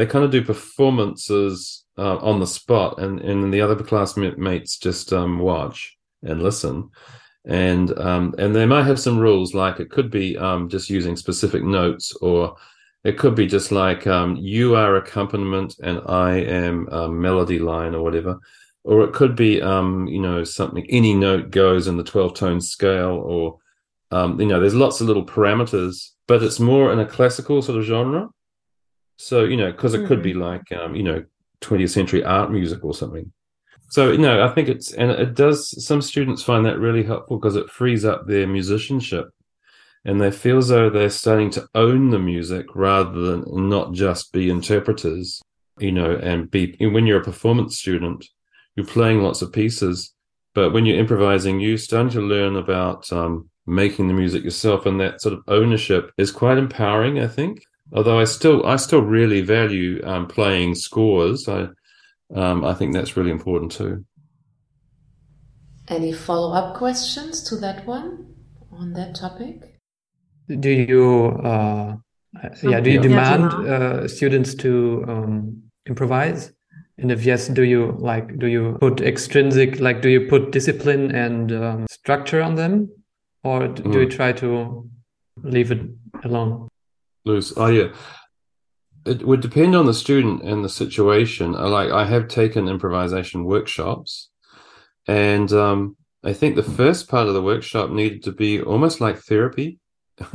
[0.00, 5.12] they kind of do performances uh, on the spot, and and the other classmates just
[5.12, 6.88] um, watch and listen.
[7.44, 11.16] And um, and they might have some rules like it could be um, just using
[11.16, 12.56] specific notes or
[13.04, 17.94] it could be just like um, you are accompaniment and I am a melody line
[17.94, 18.38] or whatever.
[18.84, 22.60] Or it could be um, you know something any note goes in the 12 tone
[22.62, 23.58] scale or
[24.10, 27.78] um, you know there's lots of little parameters but it's more in a classical sort
[27.78, 28.30] of genre
[29.20, 30.42] so you know because it could be mm-hmm.
[30.42, 31.24] like um, you know
[31.60, 33.30] 20th century art music or something
[33.90, 35.84] so you know, I think it's and it does.
[35.84, 39.30] Some students find that really helpful because it frees up their musicianship,
[40.04, 44.32] and they feel as though they're starting to own the music rather than not just
[44.32, 45.42] be interpreters.
[45.80, 48.24] You know, and be when you're a performance student,
[48.76, 50.14] you're playing lots of pieces,
[50.54, 55.00] but when you're improvising, you're starting to learn about um, making the music yourself, and
[55.00, 57.18] that sort of ownership is quite empowering.
[57.18, 57.64] I think.
[57.92, 61.48] Although I still, I still really value um, playing scores.
[61.48, 61.68] I
[62.34, 64.04] um, I think that's really important too.
[65.88, 68.34] Any follow up questions to that one
[68.70, 69.80] on that topic?
[70.48, 71.96] Do you, uh,
[72.62, 76.52] yeah, do you demand uh, students to um, improvise?
[76.98, 81.14] And if yes, do you like, do you put extrinsic, like, do you put discipline
[81.14, 82.90] and um, structure on them?
[83.42, 83.94] Or do mm.
[83.94, 84.88] you try to
[85.42, 85.80] leave it
[86.24, 86.68] alone?
[87.30, 87.52] Loose.
[87.56, 87.92] Oh, yeah
[89.06, 91.52] it would depend on the student and the situation.
[91.52, 94.28] Like I have taken improvisation workshops,
[95.06, 99.18] and um, I think the first part of the workshop needed to be almost like
[99.18, 99.78] therapy.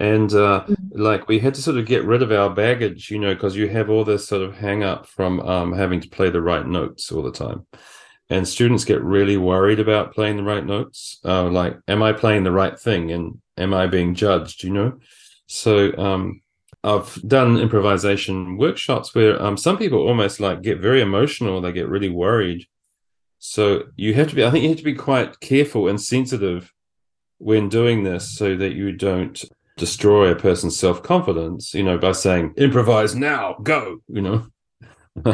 [0.00, 0.74] and uh, mm-hmm.
[1.02, 3.68] like we had to sort of get rid of our baggage, you know, because you
[3.68, 7.12] have all this sort of hang up from um, having to play the right notes
[7.12, 7.66] all the time.
[8.30, 11.20] And students get really worried about playing the right notes.
[11.22, 13.10] Uh, like, am I playing the right thing?
[13.10, 14.98] And am I being judged, you know?
[15.52, 16.40] So um,
[16.82, 21.60] I've done improvisation workshops where um, some people almost like get very emotional.
[21.60, 22.66] They get really worried.
[23.38, 26.72] So you have to be, I think you have to be quite careful and sensitive
[27.36, 29.44] when doing this so that you don't
[29.76, 34.46] destroy a person's self confidence, you know, by saying, improvise now, go, you know.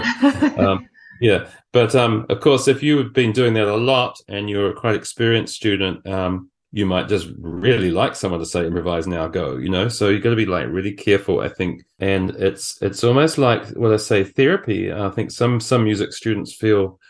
[0.58, 0.88] um,
[1.20, 1.46] yeah.
[1.72, 4.96] But um, of course, if you've been doing that a lot and you're a quite
[4.96, 9.70] experienced student, um, you might just really like someone to say improvise now go you
[9.70, 9.88] know?
[9.88, 11.84] So you've got to be like really careful i think.
[11.98, 14.92] And it's it's almost like what i say therapy.
[14.92, 17.00] I think some some music students feel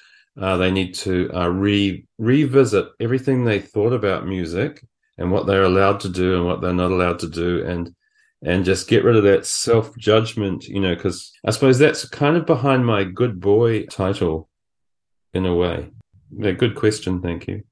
[0.40, 4.84] uh, they need to uh, re revisit everything they thought about music
[5.18, 7.94] and what they're allowed to do and what they're not allowed to do and
[8.42, 10.94] and just get rid of that self judgment you know?
[10.94, 14.48] Because i suppose that's kind of behind my good boy title
[15.34, 15.90] in a way.
[16.30, 17.64] Yeah, good question thank you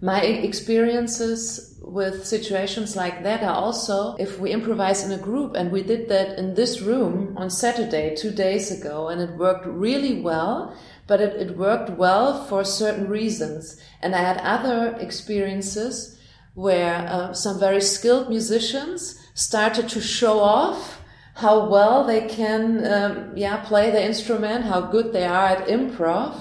[0.00, 5.72] my experiences with situations like that are also if we improvise in a group, and
[5.72, 10.20] we did that in this room on Saturday, two days ago, and it worked really
[10.20, 10.76] well,
[11.06, 13.80] but it, it worked well for certain reasons.
[14.00, 16.18] And I had other experiences
[16.54, 21.00] where uh, some very skilled musicians started to show off
[21.34, 26.34] how well they can um, yeah play the instrument how good they are at improv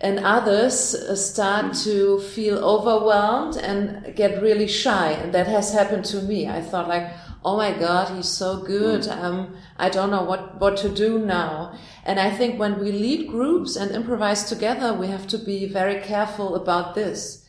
[0.00, 6.04] and others uh, start to feel overwhelmed and get really shy and that has happened
[6.04, 6.48] to me.
[6.48, 7.10] I thought like
[7.44, 9.02] oh my god he's so good.
[9.02, 9.22] Mm.
[9.22, 11.74] um, i don't know what, what to do now.
[12.04, 16.00] And i think when we lead groups and improvise together we have to be very
[16.00, 17.44] careful about this.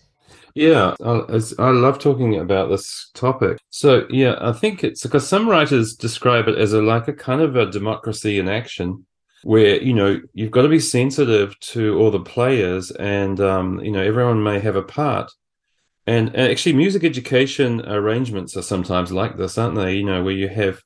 [0.55, 3.57] Yeah, I, I love talking about this topic.
[3.71, 7.41] So yeah, I think it's because some writers describe it as a like a kind
[7.41, 9.05] of a democracy in action,
[9.45, 13.91] where you know you've got to be sensitive to all the players and um, you
[13.91, 15.31] know everyone may have a part
[16.07, 20.33] and, and, actually music education arrangements are sometimes like this aren't they you know where
[20.33, 20.81] you have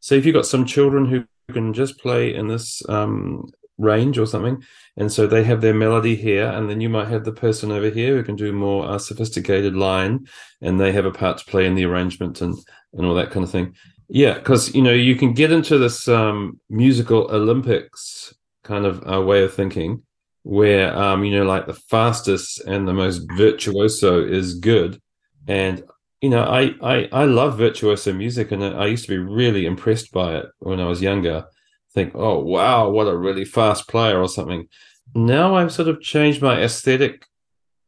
[0.00, 4.26] say if you've got some children who can just play in this um, range or
[4.26, 4.62] something.
[4.96, 7.88] And so they have their melody here, and then you might have the person over
[7.88, 10.26] here who can do more uh, sophisticated line,
[10.60, 12.54] and they have a part to play in the arrangement and
[12.94, 13.74] and all that kind of thing.
[14.14, 19.22] Yeah, because you know you can get into this um, musical Olympics kind of uh,
[19.22, 20.02] way of thinking,
[20.42, 25.00] where um, you know like the fastest and the most virtuoso is good,
[25.48, 25.82] and
[26.20, 30.12] you know I I I love virtuoso music, and I used to be really impressed
[30.12, 31.46] by it when I was younger
[31.94, 34.68] think, oh wow, what a really fast player or something.
[35.14, 37.24] Now I've sort of changed my aesthetic,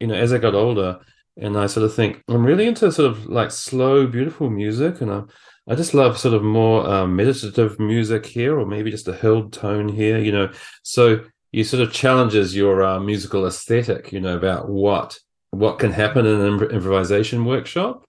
[0.01, 1.01] you know, as I got older,
[1.37, 5.11] and I sort of think I'm really into sort of like slow, beautiful music, and
[5.11, 5.23] I,
[5.67, 9.53] I just love sort of more um, meditative music here, or maybe just a held
[9.53, 10.53] tone here, you know.
[10.83, 15.19] So you sort of challenges your uh, musical aesthetic, you know, about what
[15.51, 18.05] what can happen in an improvisation workshop.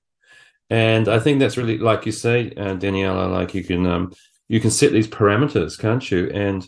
[0.70, 4.14] And I think that's really, like you say, uh, Daniela, like you can um,
[4.50, 6.30] you can set these parameters, can't you?
[6.32, 6.68] And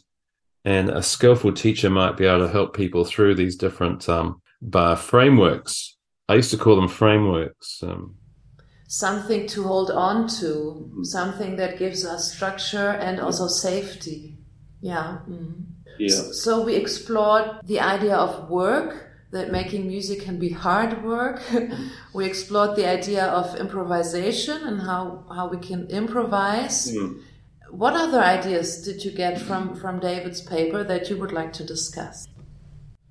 [0.63, 4.95] and a skillful teacher might be able to help people through these different um, bar
[4.95, 5.97] frameworks.
[6.29, 7.81] I used to call them frameworks.
[7.81, 8.16] Um,
[8.87, 14.37] something to hold on to, something that gives us structure and also safety.
[14.81, 15.19] Yeah.
[15.29, 15.65] Mm.
[15.99, 16.31] Yeah.
[16.31, 21.41] So we explored the idea of work, that making music can be hard work.
[22.13, 26.91] we explored the idea of improvisation and how, how we can improvise.
[26.93, 27.21] Mm.
[27.69, 31.65] What other ideas did you get from, from David's paper that you would like to
[31.65, 32.27] discuss?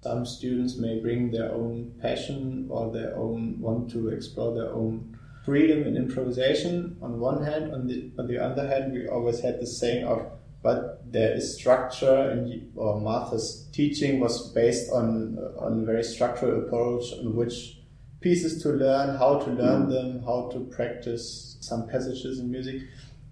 [0.03, 5.16] Some students may bring their own passion or their own want to explore their own
[5.47, 7.72] freedom and improvisation on one hand.
[7.72, 10.26] On the on the other hand, we always had the saying of
[10.62, 16.64] but there is structure and or Martha's teaching was based on on a very structural
[16.64, 17.78] approach on which
[18.20, 19.90] pieces to learn, how to learn mm.
[19.90, 22.82] them, how to practice some passages in music.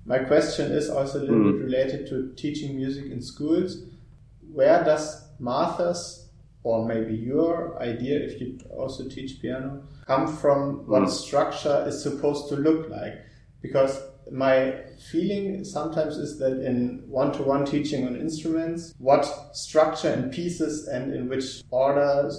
[0.06, 1.52] My question is also a little mm.
[1.52, 3.78] bit related to teaching music in schools.
[4.52, 6.23] Where does Martha's
[6.64, 11.10] or maybe your idea, if you also teach piano, come from what mm.
[11.10, 13.14] structure is supposed to look like?
[13.60, 14.02] Because
[14.32, 14.74] my
[15.12, 21.28] feeling sometimes is that in one-to-one teaching on instruments, what structure and pieces and in
[21.28, 22.30] which order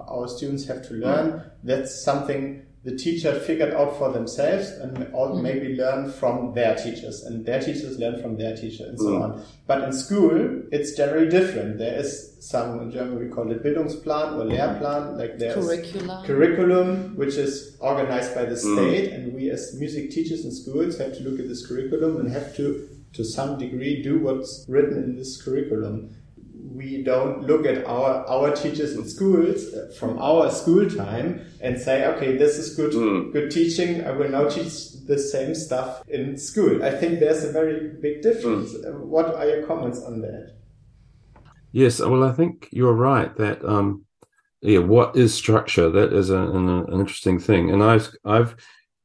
[0.00, 1.50] our students have to learn, mm.
[1.62, 5.42] that's something the teacher figured out for themselves and mm.
[5.42, 9.22] maybe learn from their teachers and their teachers learn from their teacher and so mm.
[9.24, 9.44] on.
[9.66, 11.78] But in school, it's generally different.
[11.78, 17.16] There is some, in German we call it Bildungsplan or Lehrplan, like there's curriculum, curriculum
[17.16, 18.76] which is organized by the mm.
[18.76, 22.30] state and we as music teachers in schools have to look at this curriculum and
[22.30, 26.14] have to, to some degree, do what's written in this curriculum
[26.76, 31.80] we don't look at our our teachers in schools uh, from our school time and
[31.80, 33.32] say, okay, this is good mm.
[33.32, 34.04] good teaching.
[34.04, 36.84] I will now teach the same stuff in school.
[36.84, 38.74] I think there's a very big difference.
[38.74, 39.00] Mm.
[39.00, 40.54] What are your comments on that?
[41.72, 44.04] Yes, well, I think you're right that um,
[44.62, 45.90] yeah, what is structure?
[45.90, 48.56] That is a, an, an interesting thing, and I've I've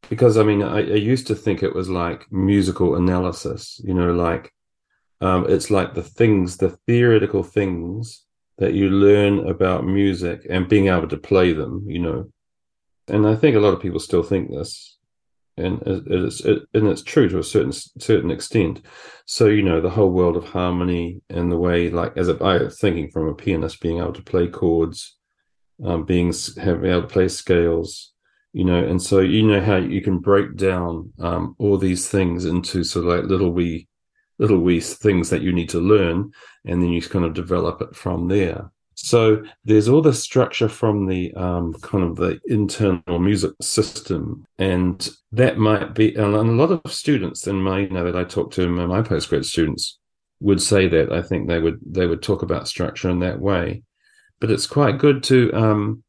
[0.10, 4.12] because I mean I, I used to think it was like musical analysis, you know,
[4.14, 4.54] like
[5.22, 8.26] um, it's like the things, the theoretical things
[8.57, 12.32] that you learn about music and being able to play them, you know.
[13.07, 14.97] And I think a lot of people still think this,
[15.57, 18.82] and it's it, and it's true to a certain certain extent.
[19.26, 22.69] So you know, the whole world of harmony and the way, like as a I
[22.69, 25.17] thinking from a pianist, being able to play chords,
[25.84, 28.13] um, being having able to play scales,
[28.53, 32.45] you know, and so you know how you can break down um, all these things
[32.45, 33.88] into sort of like little wee
[34.42, 36.32] little wee things that you need to learn,
[36.66, 38.72] and then you kind of develop it from there.
[38.96, 45.08] So there's all the structure from the um, kind of the internal music system, and
[45.32, 46.14] that might be.
[46.16, 49.46] And a lot of students in my, you know, that I talk to, my postgrad
[49.46, 50.00] students
[50.39, 51.12] would say that.
[51.12, 53.84] I think they would they would talk about structure in that way,
[54.39, 56.04] but it's quite good to, um,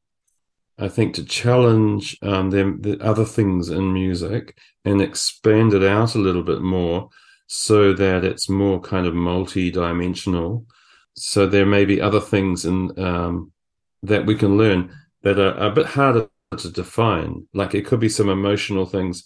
[0.78, 6.14] I think, to challenge um, them the other things in music and expand it out
[6.14, 7.10] a little bit more
[7.54, 10.64] so that it's more kind of multi-dimensional.
[11.14, 13.52] So there may be other things in um,
[14.02, 14.90] that we can learn
[15.20, 17.46] that are a bit harder to define.
[17.52, 19.24] Like it could be some emotional things.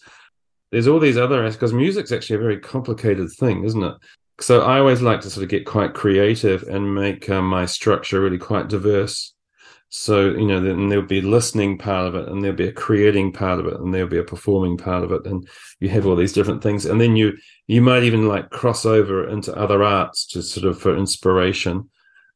[0.72, 3.94] There's all these other because music's actually a very complicated thing, isn't it?
[4.40, 8.20] So I always like to sort of get quite creative and make uh, my structure
[8.20, 9.35] really quite diverse.
[9.98, 12.72] So, you know, then there'll be a listening part of it and there'll be a
[12.72, 15.26] creating part of it and there'll be a performing part of it.
[15.26, 15.48] And
[15.80, 16.84] you have all these different things.
[16.84, 17.36] And then you,
[17.66, 21.88] you might even like cross over into other arts to sort of for inspiration.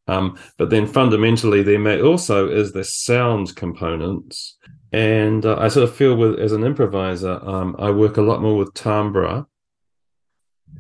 [0.08, 4.56] Um, but then fundamentally, there may also is the sound components.
[4.92, 8.42] And uh, I sort of feel with, as an improviser, um, I work a lot
[8.42, 9.46] more with timbre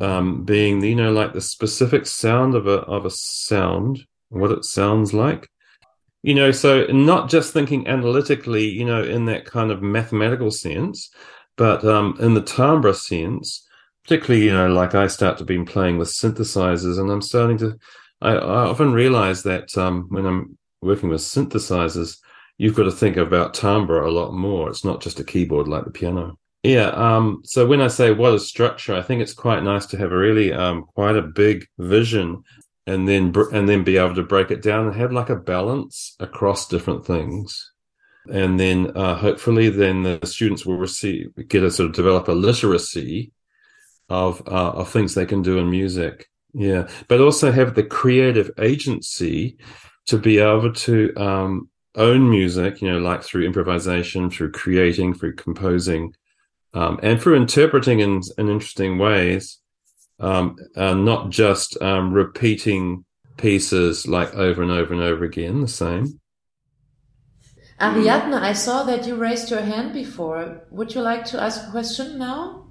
[0.00, 4.64] um, being you know like the specific sound of a of a sound, what it
[4.64, 5.48] sounds like.
[6.22, 11.10] You know, so not just thinking analytically, you know, in that kind of mathematical sense,
[11.56, 13.66] but um, in the timbre sense,
[14.04, 17.78] particularly, you know, like I start to be playing with synthesizers, and I'm starting to.
[18.20, 22.18] I, I often realize that um, when I'm working with synthesizers,
[22.58, 24.68] you've got to think about timbre a lot more.
[24.68, 26.38] It's not just a keyboard like the piano.
[26.62, 26.88] Yeah.
[26.88, 30.12] Um, so when I say what is structure, I think it's quite nice to have
[30.12, 32.42] a really um, quite a big vision,
[32.86, 36.16] and then and then be able to break it down and have like a balance
[36.20, 37.72] across different things,
[38.32, 42.32] and then uh, hopefully then the students will receive get a sort of develop a
[42.32, 43.32] literacy
[44.08, 46.28] of uh, of things they can do in music.
[46.52, 49.56] Yeah, but also have the creative agency
[50.06, 52.82] to be able to um, own music.
[52.82, 56.14] You know, like through improvisation, through creating, through composing
[56.74, 59.58] um, and through interpreting in, in interesting ways,
[60.20, 63.04] um, uh, not just um, repeating
[63.36, 66.20] pieces like over and over and over again, the same.
[67.80, 70.62] Ariadne, I saw that you raised your hand before.
[70.70, 72.66] Would you like to ask a question now?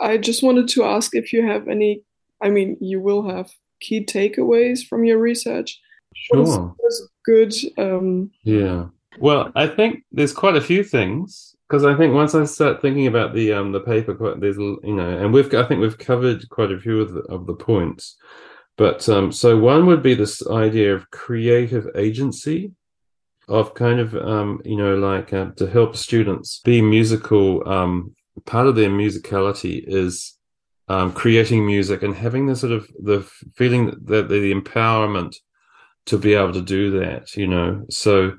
[0.00, 2.02] I just wanted to ask if you have any,
[2.42, 3.50] I mean, you will have
[3.80, 5.80] key takeaways from your research.
[6.14, 6.42] Sure.
[6.42, 7.54] What was good?
[7.78, 8.86] Um, yeah.
[9.18, 13.06] Well, I think there's quite a few things because I think once I start thinking
[13.06, 16.70] about the um the paper, there's you know, and we've I think we've covered quite
[16.70, 18.18] a few of the, of the points.
[18.76, 22.72] But um, so one would be this idea of creative agency,
[23.48, 27.66] of kind of um, you know like uh, to help students be musical.
[27.66, 28.14] Um,
[28.44, 30.36] part of their musicality is
[30.88, 33.22] um, creating music and having the sort of the
[33.54, 35.36] feeling that the, the empowerment
[36.04, 37.34] to be able to do that.
[37.34, 38.32] You know, so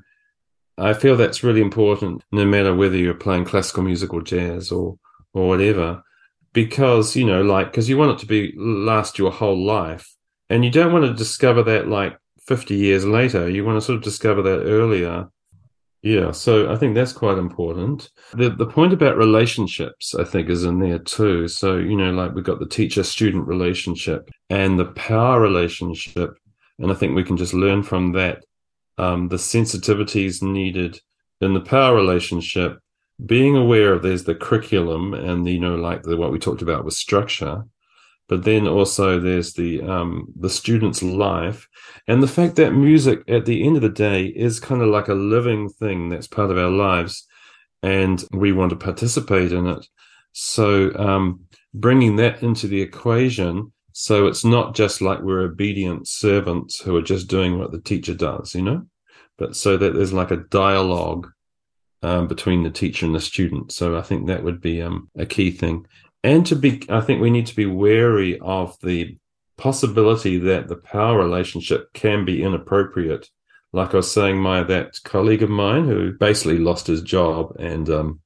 [0.76, 4.98] I feel that's really important, no matter whether you're playing classical music or jazz or
[5.32, 6.02] or whatever,
[6.52, 10.14] because you know, like, because you want it to be last your whole life,
[10.48, 12.16] and you don't want to discover that like
[12.46, 13.48] 50 years later.
[13.48, 15.28] You want to sort of discover that earlier.
[16.02, 18.10] Yeah, so I think that's quite important.
[18.34, 21.48] The the point about relationships, I think, is in there too.
[21.48, 26.36] So you know, like we've got the teacher student relationship and the power relationship,
[26.78, 28.44] and I think we can just learn from that
[28.98, 31.00] um, the sensitivities needed
[31.40, 32.78] in the power relationship,
[33.24, 36.84] being aware of there's the curriculum and you know like the what we talked about
[36.84, 37.64] with structure,
[38.28, 41.68] but then also there's the um, the student's life
[42.06, 45.08] and the fact that music at the end of the day is kind of like
[45.08, 47.26] a living thing that's part of our lives,
[47.82, 49.86] and we want to participate in it.
[50.32, 51.40] So um,
[51.72, 57.02] bringing that into the equation so it's not just like we're obedient servants who are
[57.02, 58.84] just doing what the teacher does, you know,
[59.38, 61.30] but so that there's like a dialogue
[62.02, 63.70] um, between the teacher and the student.
[63.70, 65.86] So I think that would be um, a key thing.
[66.24, 69.16] And to be, I think we need to be wary of the
[69.58, 73.30] possibility that the power relationship can be inappropriate.
[73.72, 77.88] Like I was saying, my that colleague of mine who basically lost his job and
[77.88, 78.20] um,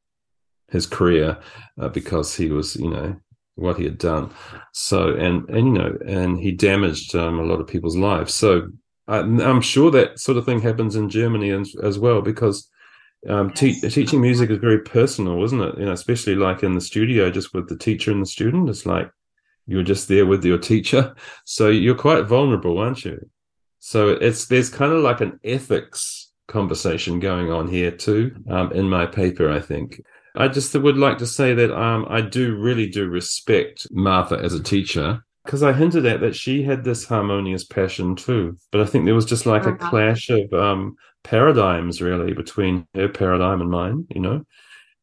[0.71, 1.37] his career
[1.79, 3.17] uh, because he was, you know,
[3.59, 4.31] what he had done.
[4.73, 8.35] So, and, and, you know, and he damaged um, a lot of people's lives.
[8.35, 8.69] So
[9.07, 12.69] I, am sure that sort of thing happens in Germany as, as well, because
[13.29, 15.79] um, te- teaching music is very personal, isn't it?
[15.79, 18.87] You know, especially like in the studio, just with the teacher and the student, it's
[18.87, 19.11] like
[19.67, 21.15] you're just there with your teacher.
[21.45, 23.29] So you're quite vulnerable, aren't you?
[23.81, 28.89] So it's, there's kind of like an ethics conversation going on here too, um, in
[28.89, 30.01] my paper, I think.
[30.39, 34.55] I just would like to say that um, I do really do respect Martha as
[34.55, 38.57] a teacher because I hinted at that she had this harmonious passion too.
[38.71, 39.91] But I think there was just like a uh-huh.
[39.91, 44.45] clash of um, paradigms really between her paradigm and mine, you know,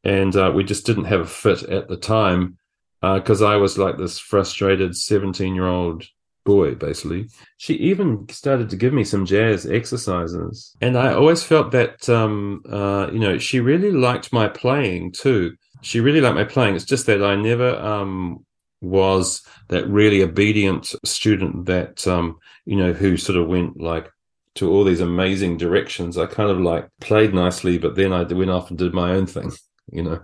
[0.06, 2.58] and uh, we just didn't have a fit at the time
[3.02, 6.06] because uh, I was like this frustrated 17 year old
[6.46, 7.28] boy, basically.
[7.58, 10.76] She even started to give me some jazz exercises.
[10.80, 15.56] And I always felt that, um, uh, you know, she really liked my playing too.
[15.82, 16.76] She really liked my playing.
[16.76, 18.46] It's just that I never um,
[18.82, 24.10] was that really obedient student that, um, you know, who sort of went like
[24.56, 26.18] to all these amazing directions.
[26.18, 29.26] I kind of like played nicely, but then I went off and did my own
[29.26, 29.52] thing,
[29.92, 30.22] you know.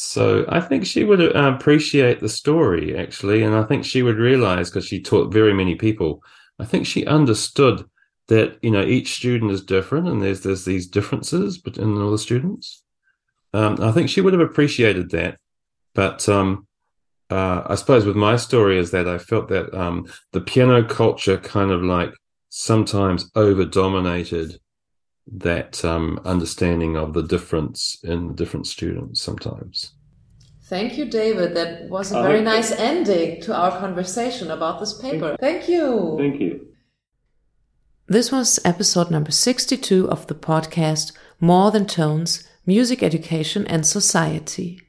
[0.00, 4.16] So I think she would uh, appreciate the story actually, and I think she would
[4.16, 6.22] realize because she taught very many people.
[6.60, 7.84] I think she understood
[8.28, 12.18] that you know each student is different, and there's there's these differences between all the
[12.18, 12.84] students.
[13.52, 15.40] Um, I think she would have appreciated that,
[15.96, 16.68] but um,
[17.28, 21.38] uh, I suppose with my story is that I felt that um, the piano culture
[21.38, 22.12] kind of like
[22.50, 24.60] sometimes over dominated
[25.32, 29.92] that um, understanding of the difference in different students sometimes.
[30.64, 31.54] Thank you, David.
[31.54, 35.36] That was a very nice ending to our conversation about this paper.
[35.40, 36.16] Thank you.
[36.18, 36.68] Thank you.
[38.06, 44.80] This was episode number 62 of the podcast More Than Tones Music Education and Society.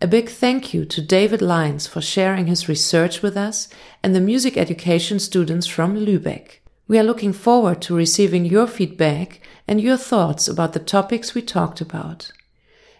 [0.00, 3.68] A big thank you to David Lines for sharing his research with us
[4.02, 6.61] and the music education students from Lübeck.
[6.88, 11.42] We are looking forward to receiving your feedback and your thoughts about the topics we
[11.42, 12.32] talked about.